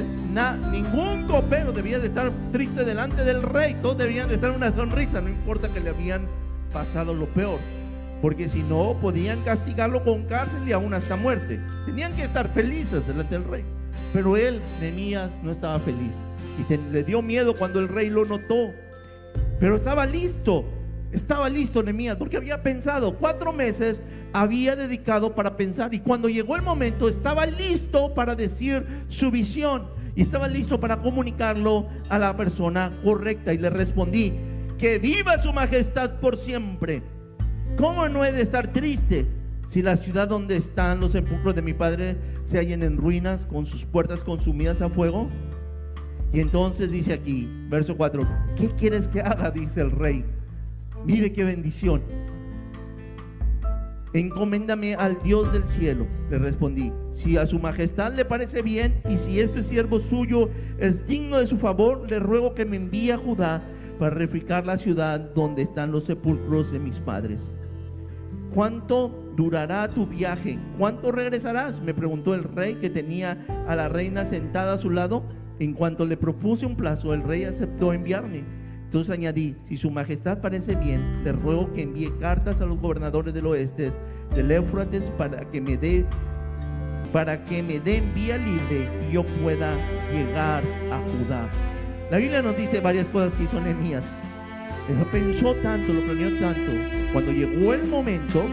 [0.71, 5.21] ningún copero debía de estar triste delante del rey, todos debían de estar una sonrisa,
[5.21, 6.25] no importa que le habían
[6.73, 7.59] pasado lo peor.
[8.21, 11.59] Porque si no, podían castigarlo con cárcel y aún hasta muerte.
[11.85, 13.63] Tenían que estar felices delante del rey.
[14.13, 16.15] Pero él, Nemías, no estaba feliz.
[16.57, 18.71] Y le dio miedo cuando el rey lo notó.
[19.59, 20.65] Pero estaba listo
[21.11, 24.01] estaba listo Nehemías porque había pensado, cuatro meses
[24.33, 29.87] había dedicado para pensar y cuando llegó el momento estaba listo para decir su visión
[30.15, 34.33] y estaba listo para comunicarlo a la persona correcta y le respondí,
[34.77, 37.03] que viva su majestad por siempre.
[37.75, 39.27] ¿Cómo no he de estar triste
[39.67, 43.65] si la ciudad donde están los sepulcros de mi padre se hallen en ruinas con
[43.65, 45.27] sus puertas consumidas a fuego?
[46.33, 49.51] Y entonces dice aquí, verso 4, ¿qué quieres que haga?
[49.51, 50.25] Dice el rey.
[51.05, 52.01] Mire qué bendición.
[54.13, 56.91] Encoméndame al Dios del cielo, le respondí.
[57.11, 60.49] Si a su majestad le parece bien y si este siervo suyo
[60.79, 63.63] es digno de su favor, le ruego que me envíe a Judá
[63.99, 67.53] para reficar la ciudad donde están los sepulcros de mis padres.
[68.53, 70.59] ¿Cuánto durará tu viaje?
[70.77, 71.81] ¿Cuánto regresarás?
[71.81, 75.23] Me preguntó el rey que tenía a la reina sentada a su lado.
[75.59, 78.43] En cuanto le propuse un plazo, el rey aceptó enviarme.
[78.85, 83.33] Entonces añadí, si su majestad parece bien, le ruego que envíe cartas a los gobernadores
[83.33, 83.91] del oeste,
[84.33, 86.05] del Éufrates, para que me dé
[87.11, 89.75] para que me den vía libre y yo pueda
[90.11, 91.49] llegar a Judá.
[92.09, 94.03] La Biblia nos dice varias cosas que hizo Nehemías.
[94.87, 96.71] Pero pensó tanto, lo planeó tanto.
[97.11, 98.45] Cuando llegó el momento,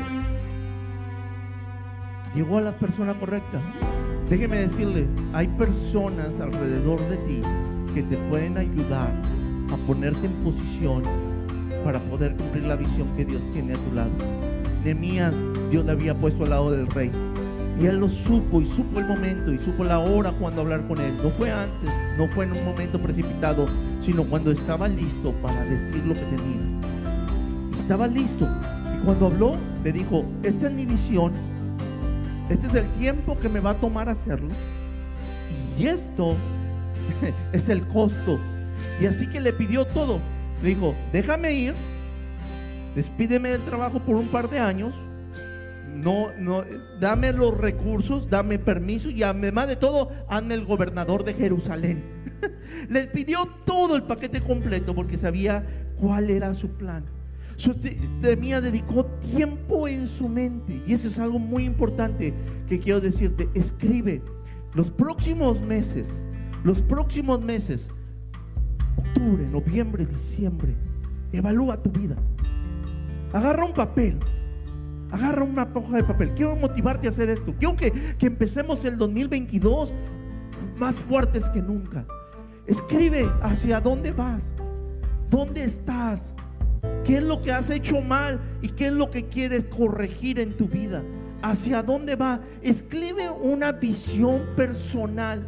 [2.34, 3.60] llegó a la persona correcta.
[4.28, 7.42] Déjeme decirles, hay personas alrededor de ti
[7.94, 9.12] que te pueden ayudar
[9.72, 11.04] a ponerte en posición
[11.84, 14.10] para poder cumplir la visión que Dios tiene a tu lado.
[14.82, 15.34] Nehemías,
[15.70, 17.12] Dios le había puesto al lado del rey.
[17.80, 21.00] Y él lo supo y supo el momento y supo la hora cuando hablar con
[21.00, 21.16] él.
[21.22, 23.66] No fue antes, no fue en un momento precipitado,
[24.00, 26.80] sino cuando estaba listo para decir lo que tenía.
[27.80, 28.48] Estaba listo.
[28.96, 31.32] Y cuando habló, le dijo, esta es mi visión,
[32.48, 34.50] este es el tiempo que me va a tomar hacerlo.
[35.78, 36.36] Y esto
[37.52, 38.38] es el costo
[39.00, 40.20] y así que le pidió todo.
[40.62, 41.74] Le dijo, déjame ir,
[42.94, 44.94] despídeme del trabajo por un par de años,
[45.94, 46.64] no, no,
[47.00, 52.04] dame los recursos, dame permiso y además de todo, hazme el gobernador de Jerusalén.
[52.88, 57.04] Le pidió todo el paquete completo porque sabía cuál era su plan.
[58.20, 62.34] Demía dedicó tiempo en su mente y eso es algo muy importante
[62.68, 63.48] que quiero decirte.
[63.54, 64.22] Escribe
[64.74, 66.20] los próximos meses,
[66.64, 67.90] los próximos meses
[68.96, 70.74] octubre, noviembre, diciembre.
[71.32, 72.16] Evalúa tu vida.
[73.32, 74.18] Agarra un papel.
[75.14, 76.34] Agarra una hoja de papel.
[76.34, 77.54] Quiero motivarte a hacer esto.
[77.56, 79.94] Quiero que, que empecemos el 2022
[80.76, 82.04] más fuertes que nunca.
[82.66, 84.52] Escribe hacia dónde vas.
[85.30, 86.34] ¿Dónde estás?
[87.04, 90.56] ¿Qué es lo que has hecho mal y qué es lo que quieres corregir en
[90.56, 91.04] tu vida?
[91.42, 92.40] ¿Hacia dónde va?
[92.60, 95.46] Escribe una visión personal.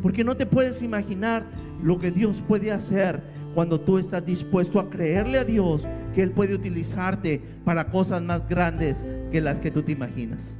[0.00, 1.44] Porque no te puedes imaginar
[1.82, 3.20] lo que Dios puede hacer
[3.54, 8.48] cuando tú estás dispuesto a creerle a Dios que Él puede utilizarte para cosas más
[8.48, 10.54] grandes que las que tú te imaginas.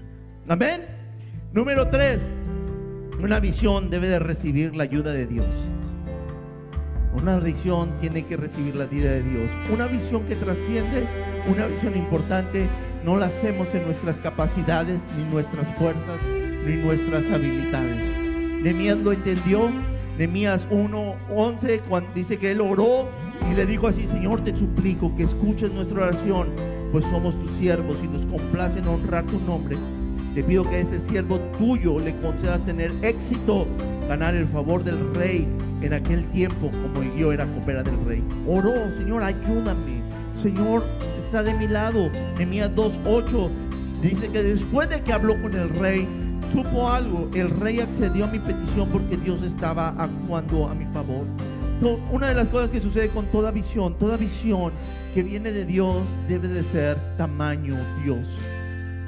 [0.48, 0.86] Amén.
[1.52, 2.28] Número tres,
[3.22, 5.46] una visión debe de recibir la ayuda de Dios.
[7.14, 9.50] Una visión tiene que recibir la ayuda de Dios.
[9.72, 11.06] Una visión que trasciende,
[11.46, 12.66] una visión importante,
[13.04, 16.20] no la hacemos en nuestras capacidades, ni nuestras fuerzas,
[16.66, 18.18] ni nuestras habilidades.
[18.62, 19.70] Nehemías lo entendió
[20.22, 23.08] Nehemías 1:11 cuando dice que él oró
[23.50, 26.50] y le dijo así, Señor, te suplico que escuches nuestra oración,
[26.92, 29.76] pues somos tus siervos y nos complace en honrar tu nombre.
[30.36, 33.66] Te pido que a ese siervo tuyo le concedas tener éxito,
[34.08, 35.48] ganar el favor del rey
[35.80, 38.24] en aquel tiempo como yo era copera del rey.
[38.46, 40.04] Oró, Señor, ayúdame.
[40.40, 40.86] Señor,
[41.24, 42.10] está de mi lado.
[42.36, 43.50] Nehemías 2:8
[44.02, 46.08] Dice que después de que habló con el rey,
[46.52, 47.30] supo algo.
[47.34, 51.26] El rey accedió a mi petición porque Dios estaba actuando a mi favor.
[52.12, 54.72] Una de las cosas que sucede con toda visión, toda visión
[55.14, 58.28] que viene de Dios debe de ser tamaño Dios.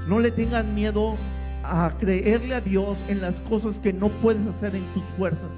[0.08, 1.16] No le tengan miedo
[1.62, 5.52] a creerle a Dios en las cosas que no puedes hacer en tus fuerzas.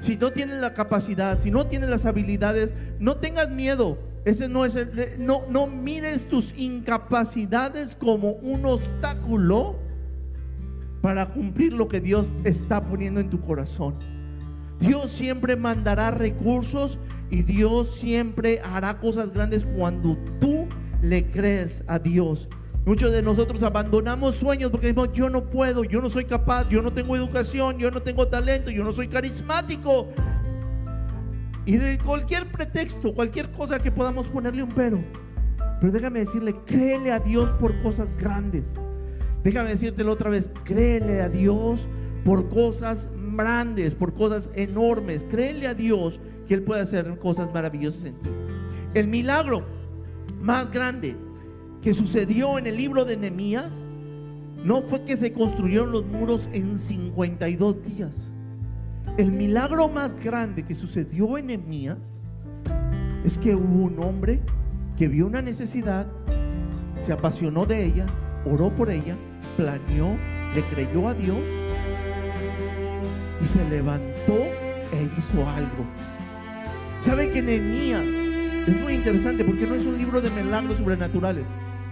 [0.00, 3.98] Si no tienes la capacidad, si no tienes las habilidades, no tengas miedo.
[4.24, 4.78] Ese no es
[5.18, 9.89] no, no mires tus incapacidades como un obstáculo
[11.00, 13.94] para cumplir lo que Dios está poniendo en tu corazón.
[14.78, 16.98] Dios siempre mandará recursos
[17.30, 20.66] y Dios siempre hará cosas grandes cuando tú
[21.02, 22.48] le crees a Dios.
[22.86, 26.80] Muchos de nosotros abandonamos sueños porque decimos, yo no puedo, yo no soy capaz, yo
[26.80, 30.08] no tengo educación, yo no tengo talento, yo no soy carismático.
[31.66, 35.04] Y de cualquier pretexto, cualquier cosa que podamos ponerle un pero.
[35.80, 38.74] Pero déjame decirle, créele a Dios por cosas grandes.
[39.42, 41.88] Déjame decírtelo otra vez, créele a Dios
[42.24, 45.24] por cosas grandes, por cosas enormes.
[45.30, 48.30] Créele a Dios que Él puede hacer cosas maravillosas en ti.
[48.94, 49.64] El milagro
[50.40, 51.16] más grande
[51.80, 53.84] que sucedió en el libro de Nehemías
[54.64, 58.30] no fue que se construyeron los muros en 52 días.
[59.16, 61.98] El milagro más grande que sucedió en Nehemías
[63.24, 64.40] es que hubo un hombre
[64.96, 66.06] que vio una necesidad,
[66.98, 68.06] se apasionó de ella,
[68.44, 69.16] oró por ella,
[69.56, 70.16] planeó,
[70.54, 71.38] le creyó a Dios
[73.40, 75.84] y se levantó e hizo algo.
[77.00, 78.04] ¿Saben que Nehemías
[78.66, 81.44] es muy interesante porque no es un libro de milagros sobrenaturales?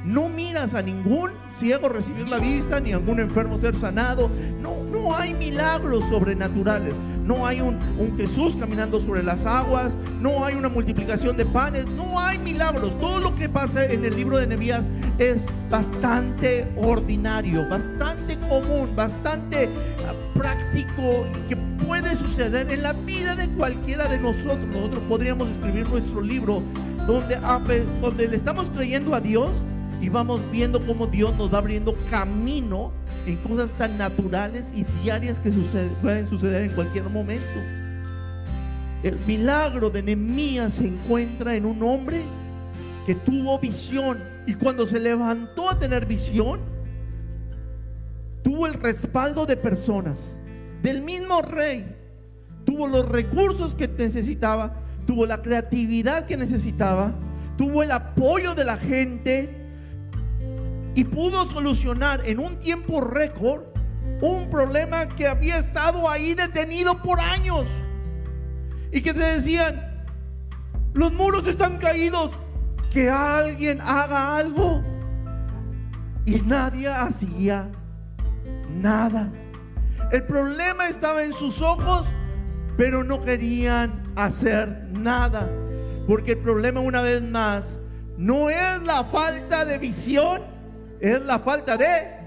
[0.04, 4.30] No miras a ningún ciego recibir la vista, ni a ningún enfermo ser sanado.
[4.60, 6.94] No, no hay milagros sobrenaturales.
[7.28, 7.78] No hay un,
[8.16, 9.98] Jesús caminando sobre las aguas.
[10.18, 11.86] No hay una multiplicación de panes.
[11.86, 12.98] No hay milagros.
[12.98, 19.68] Todo lo que pasa en el libro de Nehemías es bastante ordinario, bastante común, bastante
[20.06, 21.56] ah, práctico que
[21.86, 24.64] puede suceder en la vida de cualquiera de nosotros.
[24.64, 26.62] Nosotros podríamos escribir nuestro libro
[27.06, 27.36] donde,
[28.00, 29.50] donde le estamos creyendo a Dios
[30.00, 32.90] y vamos viendo cómo Dios nos va abriendo camino
[33.28, 35.50] en cosas tan naturales y diarias que
[36.02, 37.60] pueden suceder en cualquier momento.
[39.02, 42.22] El milagro de Nehemías se encuentra en un hombre
[43.06, 46.60] que tuvo visión y cuando se levantó a tener visión,
[48.42, 50.30] tuvo el respaldo de personas,
[50.82, 51.94] del mismo rey,
[52.64, 54.74] tuvo los recursos que necesitaba,
[55.06, 57.14] tuvo la creatividad que necesitaba,
[57.56, 59.57] tuvo el apoyo de la gente
[60.94, 63.62] y pudo solucionar en un tiempo récord
[64.20, 67.64] un problema que había estado ahí detenido por años.
[68.90, 70.06] Y que te decían,
[70.94, 72.32] los muros están caídos,
[72.90, 74.82] que alguien haga algo.
[76.24, 77.70] Y nadie hacía
[78.74, 79.30] nada.
[80.10, 82.06] El problema estaba en sus ojos,
[82.76, 85.50] pero no querían hacer nada.
[86.06, 87.78] Porque el problema una vez más
[88.16, 90.42] no es la falta de visión,
[91.00, 92.18] es la falta de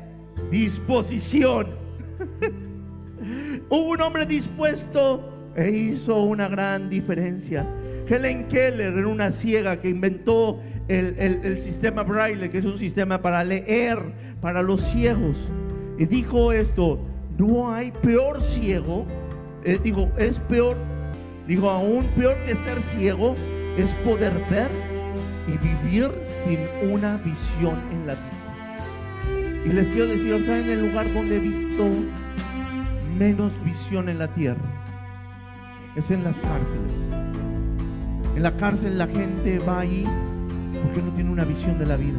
[0.51, 1.67] disposición.
[3.69, 7.67] Hubo un hombre dispuesto e hizo una gran diferencia.
[8.07, 13.43] Helen Keller era una ciega que inventó el, sistema Braille, que es un sistema para
[13.43, 13.99] leer
[14.41, 15.47] para los ciegos.
[15.97, 16.99] Y dijo esto,
[17.37, 19.05] no hay peor ciego.
[19.63, 20.75] Eh, dijo, es peor,
[21.47, 23.35] dijo, aún peor que ser ciego
[23.77, 24.69] es poder ver
[25.47, 26.11] y vivir
[26.43, 26.59] sin
[26.91, 28.40] una visión en la vida.
[29.63, 31.87] Y les quiero decir, ¿saben el lugar donde he visto
[33.17, 34.61] menos visión en la tierra?
[35.95, 36.93] Es en las cárceles.
[38.35, 40.03] En la cárcel la gente va ahí
[40.81, 42.17] porque no tiene una visión de la vida.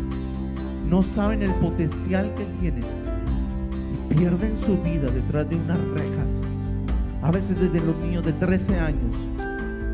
[0.89, 2.85] No saben el potencial que tienen.
[3.93, 6.29] Y pierden su vida detrás de unas rejas.
[7.23, 9.17] A veces desde los niños de 13 años,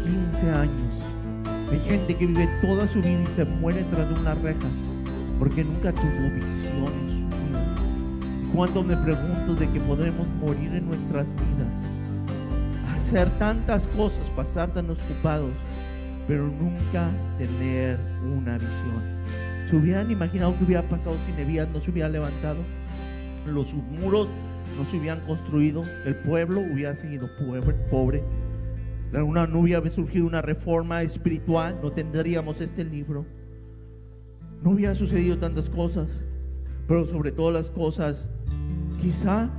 [0.02, 0.94] 15 años.
[1.72, 4.68] Hay gente que vive toda su vida y se muere detrás de una reja
[5.38, 7.07] porque nunca tuvo visiones
[8.54, 11.76] cuando me pregunto de que podremos morir en nuestras vidas,
[12.94, 15.50] hacer tantas cosas, pasar tan ocupados,
[16.26, 19.02] pero nunca tener una visión.
[19.68, 22.58] ¿Se hubieran imaginado que hubiera pasado si Nevías no se hubiera levantado?
[23.46, 24.28] Los muros
[24.76, 27.28] no se hubieran construido, el pueblo hubiera seguido
[27.90, 28.22] pobre.
[29.12, 33.24] Una, no hubiera surgido una reforma espiritual, no tendríamos este libro.
[34.62, 36.22] No hubiera sucedido tantas cosas,
[36.86, 38.28] pero sobre todas las cosas,
[38.98, 39.50] Quizá,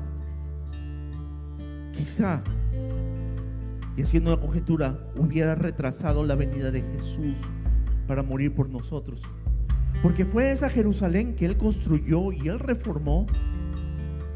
[1.94, 2.44] quizá,
[3.96, 7.38] y haciendo una conjetura, hubiera retrasado la venida de Jesús
[8.08, 9.22] para morir por nosotros.
[10.02, 13.28] Porque fue esa Jerusalén que él construyó y él reformó,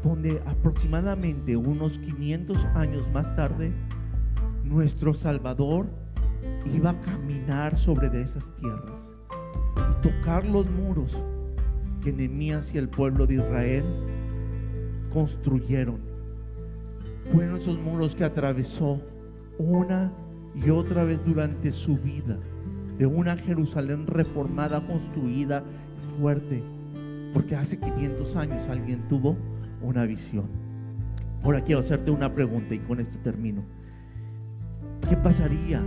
[0.02, 3.72] donde aproximadamente unos 500 años más tarde,
[4.64, 5.86] nuestro Salvador
[6.74, 9.12] iba a caminar sobre de esas tierras
[9.76, 11.18] y tocar los muros
[12.02, 13.84] que Nehemías y el pueblo de Israel
[15.14, 16.00] construyeron.
[17.32, 19.00] Fueron esos muros que atravesó
[19.56, 20.12] una
[20.54, 22.38] y otra vez durante su vida
[22.98, 25.64] de una Jerusalén reformada, construida,
[26.18, 26.62] fuerte.
[27.32, 29.36] Porque hace 500 años alguien tuvo
[29.80, 30.46] una visión.
[31.42, 33.64] Ahora quiero hacerte una pregunta y con esto termino.
[35.08, 35.82] ¿Qué pasaría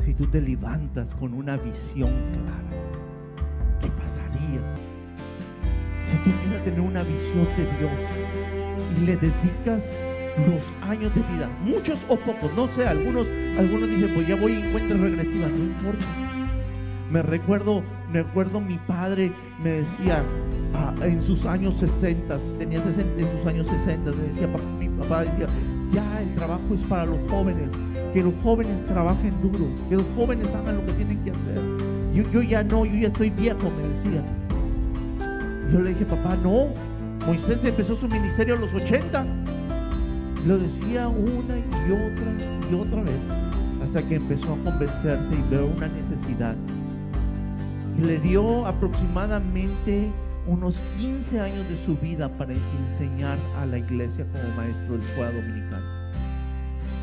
[0.00, 3.78] si tú te levantas con una visión clara?
[3.80, 4.60] ¿Qué pasaría
[6.02, 7.90] si tú empiezas a tener una visión de Dios
[8.96, 9.90] y le dedicas
[10.46, 13.28] los años de vida, muchos o pocos, no sé, algunos,
[13.58, 16.04] algunos dicen, pues ya voy en cuenta regresiva, no importa.
[17.10, 19.32] Me recuerdo, me recuerdo mi padre
[19.62, 20.24] me decía
[20.74, 25.24] ah, en sus años 60, tenía 60, en sus años 60, me decía, mi papá
[25.24, 25.48] decía,
[25.90, 27.68] ya el trabajo es para los jóvenes,
[28.14, 31.60] que los jóvenes trabajen duro, que los jóvenes hagan lo que tienen que hacer.
[32.14, 34.22] Yo, yo ya no, yo ya estoy viejo, me decía.
[35.70, 36.68] Yo le dije, papá, no,
[37.26, 39.24] Moisés empezó su ministerio a los 80.
[40.44, 43.20] Lo decía una y otra y otra vez
[43.80, 46.56] hasta que empezó a convencerse y ver una necesidad.
[47.96, 50.10] Y le dio aproximadamente
[50.48, 55.30] unos 15 años de su vida para enseñar a la iglesia como maestro de escuela
[55.30, 55.82] dominical.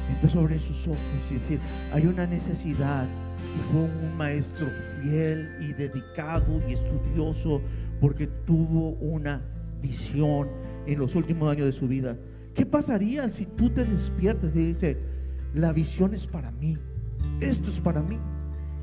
[0.10, 1.00] Empezó a abrir sus ojos
[1.32, 1.60] y decir,
[1.94, 3.08] hay una necesidad.
[3.58, 4.68] Y fue un maestro
[5.02, 7.62] fiel y dedicado y estudioso
[8.02, 9.42] porque tuvo una
[9.82, 10.48] visión
[10.86, 12.18] en los últimos años de su vida.
[12.54, 14.98] ¿Qué pasaría si tú te despiertas y dices,
[15.54, 16.78] la visión es para mí,
[17.40, 18.18] esto es para mí?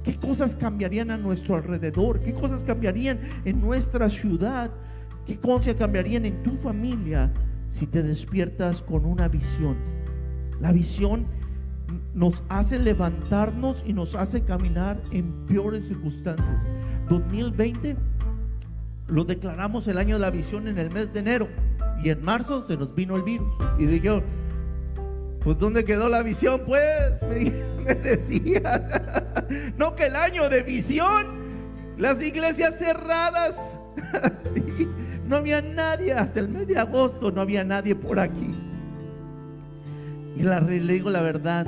[0.03, 2.20] ¿Qué cosas cambiarían a nuestro alrededor?
[2.20, 4.70] ¿Qué cosas cambiarían en nuestra ciudad?
[5.26, 7.32] ¿Qué cosas cambiarían en tu familia
[7.68, 9.76] si te despiertas con una visión?
[10.61, 11.26] La visión
[12.14, 16.66] nos hace levantarnos y nos hace caminar en peores circunstancias.
[17.09, 17.97] 2020
[19.09, 21.48] lo declaramos el año de la visión en el mes de enero
[22.02, 23.48] y en marzo se nos vino el virus
[23.78, 24.24] y dijeron,
[25.40, 26.62] pues ¿dónde quedó la visión?
[26.66, 28.90] Pues me, decían,
[29.78, 31.26] no que el año de visión,
[31.96, 33.78] las iglesias cerradas,
[35.28, 38.54] no había nadie, hasta el mes de agosto no había nadie por aquí.
[40.36, 41.66] Y la, le digo la verdad,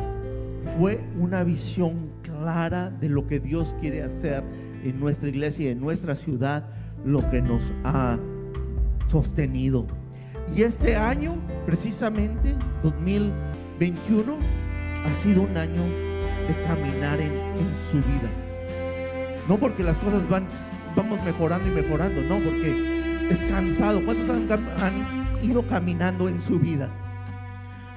[0.77, 4.43] fue una visión clara de lo que Dios quiere hacer
[4.83, 6.65] en nuestra iglesia y en nuestra ciudad,
[7.05, 8.19] lo que nos ha
[9.07, 9.87] sostenido.
[10.55, 11.37] Y este año,
[11.67, 14.39] precisamente, 2021,
[15.05, 17.49] ha sido un año de caminar en,
[17.91, 18.31] su vida.
[19.49, 20.47] No porque las cosas van,
[20.95, 24.05] vamos mejorando y mejorando, no, porque es cansado.
[24.05, 26.89] ¿Cuántos han, han ido caminando en su vida?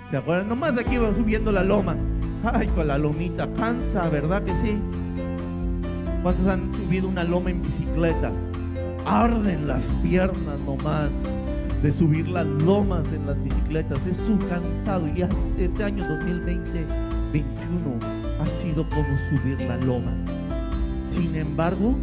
[0.10, 0.50] ¿Se acuerdan?
[0.50, 1.96] Nomás aquí va subiendo la loma.
[2.44, 4.82] Ay, con la lomita, cansa, ¿verdad que sí?
[6.24, 8.32] ¿Cuántos han subido una loma en bicicleta?
[9.06, 11.12] Arden las piernas nomás
[11.82, 14.06] de subir las lomas en las bicicletas.
[14.06, 15.08] Es su cansado.
[15.08, 15.24] Y
[15.58, 16.86] este año 2020,
[17.34, 18.00] 21
[18.40, 20.14] ha sido como subir la loma.
[20.98, 21.96] Sin embargo,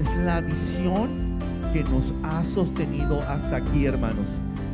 [0.00, 1.38] es la visión
[1.72, 4.28] que nos ha sostenido hasta aquí, hermanos.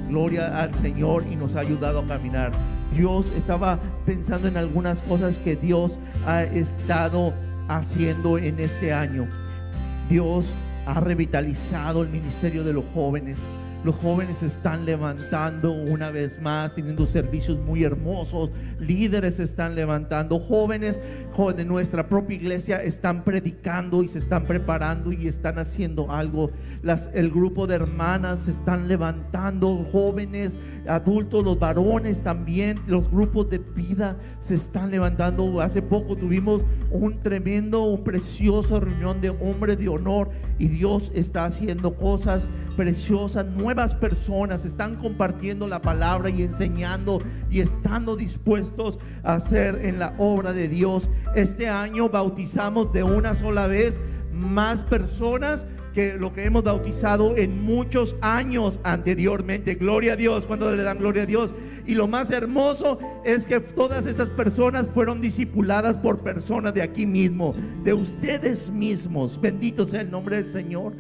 [0.08, 2.52] Gloria al Señor y nos ha ayudado a caminar.
[2.94, 7.32] Dios estaba pensando en algunas cosas que Dios ha estado
[7.68, 9.28] haciendo en este año.
[10.08, 10.52] Dios
[10.86, 13.38] ha revitalizado el ministerio de los jóvenes.
[13.82, 18.50] Los jóvenes están levantando una vez más, teniendo servicios muy hermosos.
[18.78, 20.38] Líderes están levantando.
[20.38, 21.00] Jóvenes
[21.56, 26.50] de nuestra propia iglesia están predicando y se están preparando y están haciendo algo.
[26.82, 29.88] Las, el grupo de hermanas se están levantando.
[29.90, 30.52] Jóvenes,
[30.86, 32.80] adultos, los varones también.
[32.86, 35.60] Los grupos de vida se están levantando.
[35.60, 41.44] Hace poco tuvimos un tremendo, un precioso reunión de hombres de honor y Dios está
[41.44, 43.46] haciendo cosas preciosas.
[43.46, 50.14] Nuevas personas están compartiendo la palabra y enseñando y estando dispuestos a hacer en la
[50.18, 51.10] obra de Dios.
[51.34, 54.00] Este año bautizamos de una sola vez
[54.32, 59.74] más personas que lo que hemos bautizado en muchos años anteriormente.
[59.74, 61.52] Gloria a Dios, cuando le dan gloria a Dios.
[61.86, 67.06] Y lo más hermoso es que todas estas personas fueron discipuladas por personas de aquí
[67.06, 69.40] mismo, de ustedes mismos.
[69.40, 70.94] Bendito sea el nombre del Señor.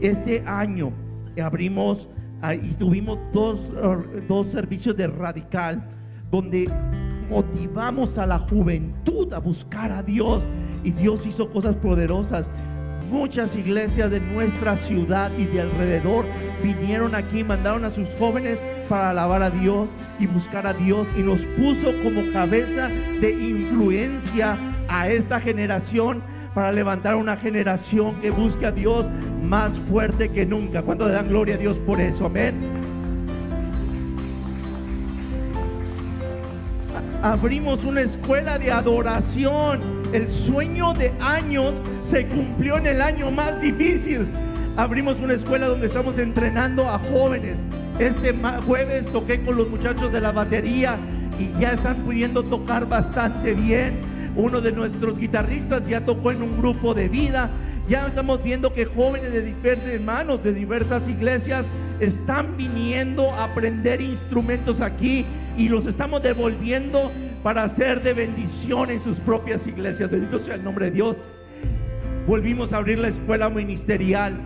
[0.00, 0.92] Este año
[1.42, 2.08] abrimos
[2.62, 3.60] y tuvimos dos,
[4.28, 5.90] dos servicios de radical
[6.30, 6.70] donde
[7.28, 10.44] motivamos a la juventud a buscar a Dios
[10.82, 12.50] y Dios hizo cosas poderosas
[13.10, 16.26] Muchas iglesias de nuestra ciudad y de alrededor
[16.62, 21.22] vinieron aquí, mandaron a sus jóvenes para alabar a Dios y buscar a Dios y
[21.22, 22.88] nos puso como cabeza
[23.20, 26.22] de influencia a esta generación
[26.54, 29.06] para levantar una generación que busque a Dios
[29.42, 30.82] más fuerte que nunca.
[30.82, 32.26] ¿Cuánto le dan gloria a Dios por eso?
[32.26, 32.54] Amén.
[37.22, 39.93] Abrimos una escuela de adoración.
[40.14, 41.72] El sueño de años
[42.04, 44.28] se cumplió en el año más difícil.
[44.76, 47.56] Abrimos una escuela donde estamos entrenando a jóvenes.
[47.98, 48.32] Este
[48.64, 51.00] jueves toqué con los muchachos de la batería
[51.36, 54.02] y ya están pudiendo tocar bastante bien.
[54.36, 57.50] Uno de nuestros guitarristas ya tocó en un grupo de vida.
[57.88, 61.66] Ya estamos viendo que jóvenes de diferentes hermanos, de diversas iglesias,
[61.98, 65.26] están viniendo a aprender instrumentos aquí
[65.58, 67.10] y los estamos devolviendo
[67.44, 70.10] para hacer de bendición en sus propias iglesias.
[70.10, 71.18] Bendito sea el nombre de Dios.
[72.26, 74.40] Volvimos a abrir la escuela ministerial.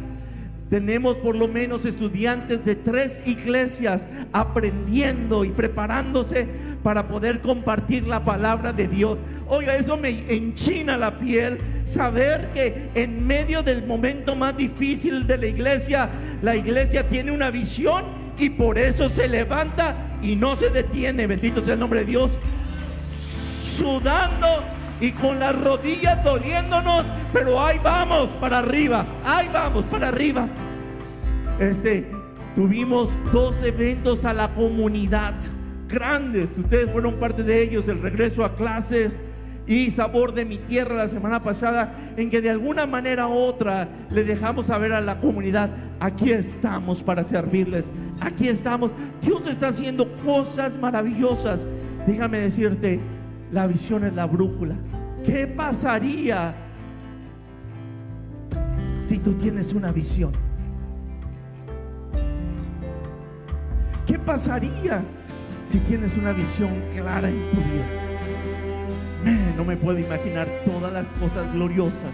[0.69, 6.49] Tenemos por lo menos estudiantes de tres iglesias aprendiendo y preparándose
[6.83, 9.21] para poder compartir la palabra de Dios.
[9.47, 15.39] Oiga, eso me enchina la piel saber que en medio del momento más difícil de
[15.39, 16.11] la iglesia,
[16.43, 18.05] la iglesia tiene una visión
[18.37, 21.29] y por eso se levanta y no se detiene.
[21.29, 22.33] Bendito sea el nombre de Dios.
[23.79, 24.47] Sudando
[25.01, 30.49] y con las rodillas doliéndonos, pero ahí vamos para arriba, ahí vamos para arriba.
[31.61, 32.11] Este,
[32.57, 35.35] tuvimos dos eventos a la comunidad
[35.89, 39.21] grandes, ustedes fueron parte de ellos, el regreso a clases
[39.69, 43.89] y sabor de mi tierra la semana pasada, en que de alguna manera u otra
[44.11, 45.71] le dejamos saber a la comunidad,
[46.01, 47.85] aquí estamos para servirles,
[48.21, 51.65] aquí estamos, Dios está haciendo cosas maravillosas.
[52.07, 53.01] Déjame decirte,
[53.53, 54.75] la visión es la brújula.
[55.25, 56.55] ¿Qué pasaría
[59.07, 60.33] si tú tienes una visión?
[64.07, 65.05] ¿Qué pasaría
[65.65, 68.09] si tienes una visión clara en tu vida?
[69.57, 72.13] no me puedo imaginar todas las cosas gloriosas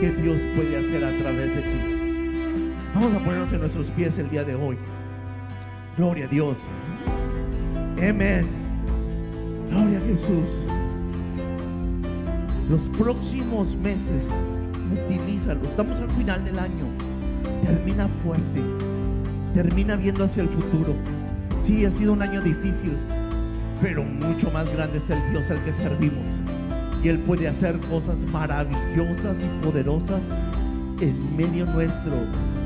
[0.00, 2.74] que Dios puede hacer a través de ti.
[2.94, 4.76] Vamos a ponernos en nuestros pies el día de hoy.
[5.96, 6.58] Gloria a Dios.
[7.98, 8.67] Amén.
[9.70, 10.48] Gloria a Jesús.
[12.68, 14.30] Los próximos meses,
[14.92, 15.64] utilízalo.
[15.64, 16.84] Estamos al final del año.
[17.64, 18.62] Termina fuerte.
[19.54, 20.94] Termina viendo hacia el futuro.
[21.60, 22.96] Sí, ha sido un año difícil,
[23.82, 26.28] pero mucho más grande es el Dios al que servimos.
[27.02, 30.22] Y Él puede hacer cosas maravillosas y poderosas
[31.00, 32.16] en medio nuestro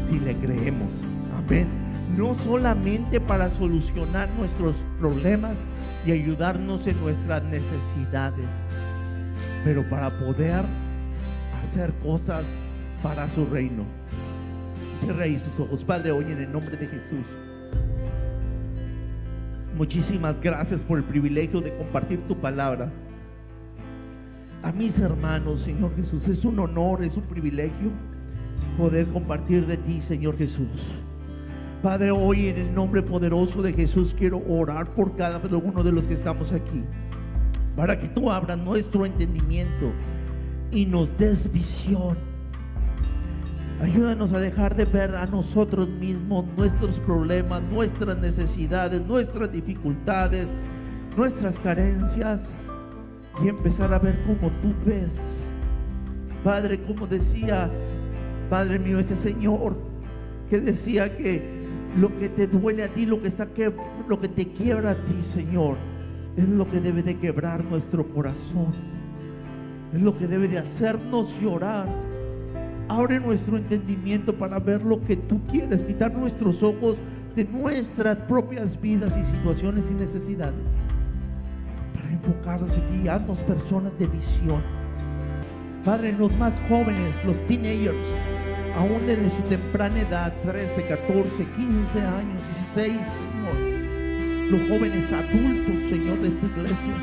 [0.08, 1.02] si le creemos.
[1.36, 1.81] Amén.
[2.16, 5.64] No solamente para solucionar nuestros problemas
[6.06, 8.50] y ayudarnos en nuestras necesidades,
[9.64, 10.64] pero para poder
[11.62, 12.44] hacer cosas
[13.02, 13.84] para su reino.
[15.00, 17.24] Cierra sus ojos, Padre, hoy en el nombre de Jesús.
[19.76, 22.92] Muchísimas gracias por el privilegio de compartir tu palabra.
[24.62, 27.90] A mis hermanos, Señor Jesús, es un honor, es un privilegio
[28.76, 30.90] poder compartir de ti, Señor Jesús.
[31.82, 36.06] Padre, hoy en el nombre poderoso de Jesús quiero orar por cada uno de los
[36.06, 36.84] que estamos aquí.
[37.76, 39.92] Para que tú abras nuestro entendimiento
[40.70, 42.16] y nos des visión
[43.82, 50.46] Ayúdanos a dejar de ver a nosotros mismos nuestros problemas, nuestras necesidades, nuestras dificultades,
[51.16, 52.48] nuestras carencias
[53.42, 55.48] y empezar a ver como tú ves.
[56.44, 57.68] Padre, como decía,
[58.48, 59.76] Padre mío, ese Señor
[60.48, 61.61] que decía que
[61.98, 63.72] lo que te duele a ti, lo que está que,
[64.08, 65.76] lo que te quiebra a ti, Señor,
[66.36, 68.72] es lo que debe de quebrar nuestro corazón.
[69.92, 71.86] Es lo que debe de hacernos llorar
[72.88, 76.98] Abre nuestro entendimiento para ver lo que tú quieres, quitar nuestros ojos
[77.34, 80.72] de nuestras propias vidas y situaciones y necesidades,
[81.94, 84.60] para enfocarnos en ti, haznos personas de visión.
[85.82, 88.06] Padre, los más jóvenes, los teenagers,
[88.76, 92.42] aún desde su temprana edad, 13, 14, 15 años,
[92.74, 96.94] 16, Señor, los jóvenes adultos, Señor, de esta iglesia.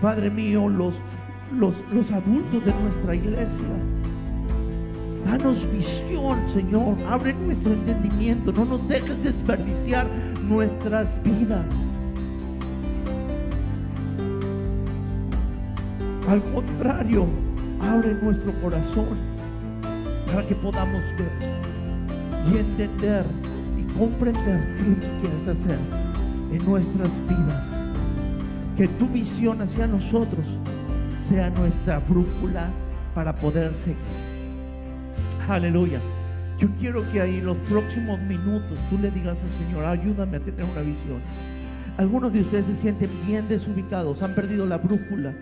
[0.00, 1.00] Padre mío, los,
[1.52, 3.66] los, los adultos de nuestra iglesia
[5.28, 6.96] Danos visión, Señor.
[7.06, 8.50] Abre nuestro entendimiento.
[8.50, 10.06] No nos dejes desperdiciar
[10.48, 11.66] nuestras vidas.
[16.26, 17.26] Al contrario,
[17.80, 19.37] abre nuestro corazón
[20.28, 21.32] para que podamos ver
[22.52, 23.24] y entender
[23.78, 25.78] y comprender lo que quieres hacer
[26.52, 27.68] en nuestras vidas.
[28.76, 30.58] Que tu visión hacia nosotros
[31.26, 32.70] sea nuestra brújula
[33.14, 33.96] para poder seguir.
[35.48, 36.00] Aleluya.
[36.58, 40.64] Yo quiero que ahí los próximos minutos tú le digas al Señor, ayúdame a tener
[40.64, 41.20] una visión.
[41.96, 45.34] Algunos de ustedes se sienten bien desubicados, han perdido la brújula.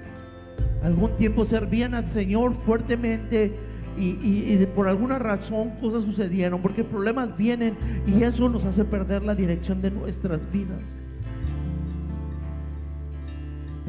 [0.82, 3.65] Algún tiempo servían al Señor fuertemente
[3.96, 7.76] y, por alguna razón cosas sucedieron, porque problemas vienen
[8.06, 10.82] y eso nos hace perder la dirección de nuestras vidas.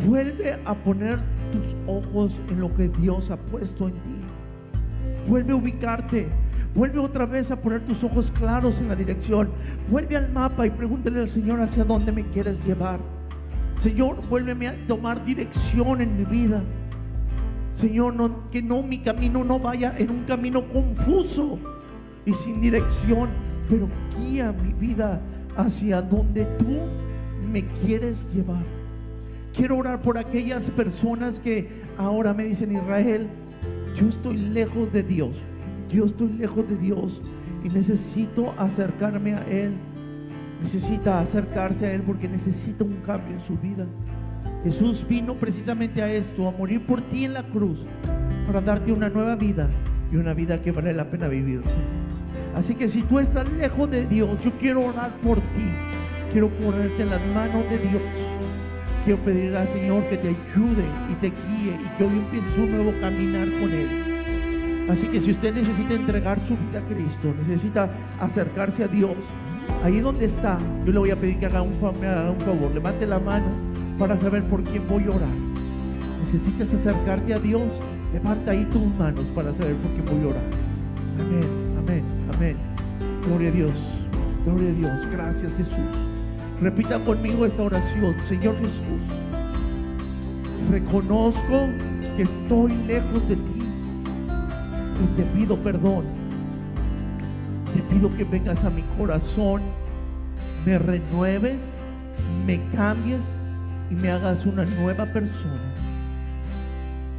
[0.05, 1.20] Vuelve a poner
[1.51, 4.18] tus ojos en lo que Dios ha puesto en ti.
[5.28, 6.28] Vuelve a ubicarte.
[6.76, 9.49] Vuelve otra vez a poner tus ojos claros en la dirección.
[9.89, 12.99] Vuelve al mapa y pregúntale al Señor hacia dónde me quieres llevar.
[13.76, 16.62] Señor, vuélveme a tomar dirección en mi vida.
[17.72, 21.59] Señor, no, que no mi camino no vaya en un camino confuso
[22.26, 23.30] y sin dirección,
[23.70, 23.88] pero
[24.18, 25.22] guía mi vida
[25.55, 26.80] hacia donde tú
[27.51, 28.63] me quieres llevar.
[29.53, 33.28] Quiero orar por aquellas personas que ahora me dicen, Israel,
[33.95, 35.36] yo estoy lejos de Dios
[35.89, 37.22] yo estoy lejos de Dios
[37.63, 39.74] y necesito acercarme a Él.
[40.61, 43.86] Necesita acercarse a Él porque necesita un cambio en su vida.
[44.68, 47.86] Jesús vino precisamente a esto, a morir por ti en la cruz,
[48.45, 49.70] para darte una nueva vida
[50.11, 51.80] y una vida que vale la pena vivirse.
[52.53, 55.72] Así que si tú estás lejos de Dios, yo quiero orar por ti.
[56.34, 58.01] Quiero ponerte en las manos de Dios.
[59.05, 62.72] Quiero pedir al Señor que te ayude y te guíe y que hoy empieces un
[62.72, 64.89] nuevo caminar con Él.
[64.89, 67.89] Así que si usted necesita entregar su vida a Cristo, necesita
[68.20, 69.15] acercarse a Dios,
[69.82, 73.66] ahí donde está, yo le voy a pedir que haga un, favor, levante la mano
[73.97, 75.35] para saber por quién voy a orar.
[76.21, 77.79] Necesitas acercarte a Dios,
[78.13, 80.43] levanta ahí tus manos para saber por quién voy a orar.
[81.19, 82.03] Amén, amén,
[82.35, 82.57] amén.
[83.25, 83.73] Gloria a Dios,
[84.45, 85.07] gloria a Dios.
[85.11, 86.09] Gracias Jesús.
[86.61, 88.15] Repita conmigo esta oración.
[88.21, 89.01] Señor Jesús,
[90.71, 91.67] reconozco
[92.15, 93.63] que estoy lejos de ti
[95.03, 96.05] y te pido perdón.
[97.73, 99.61] Te pido que vengas a mi corazón,
[100.65, 101.73] me renueves,
[102.45, 103.36] me cambies
[103.89, 105.73] y me hagas una nueva persona.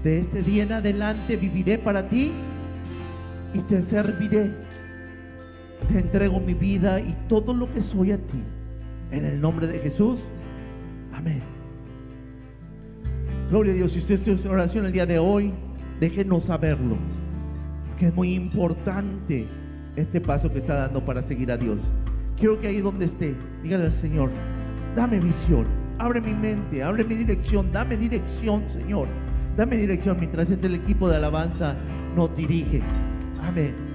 [0.02, 2.32] De este día en adelante viviré para ti
[3.54, 4.52] y te serviré.
[5.88, 8.42] Te entrego mi vida y todo lo que soy a ti.
[9.10, 10.24] En el nombre de Jesús.
[11.12, 11.40] Amén.
[13.50, 13.92] Gloria a Dios.
[13.92, 15.52] Si usted está en oración el día de hoy,
[16.00, 16.96] déjenos saberlo
[17.98, 19.46] que es muy importante
[19.96, 21.78] este paso que está dando para seguir a Dios.
[22.38, 24.30] Quiero que ahí donde esté, dígale al Señor,
[24.94, 25.66] dame visión,
[25.98, 29.08] abre mi mente, abre mi dirección, dame dirección, Señor.
[29.56, 31.76] Dame dirección mientras este el equipo de alabanza
[32.14, 32.80] nos dirige.
[33.42, 33.87] Amén.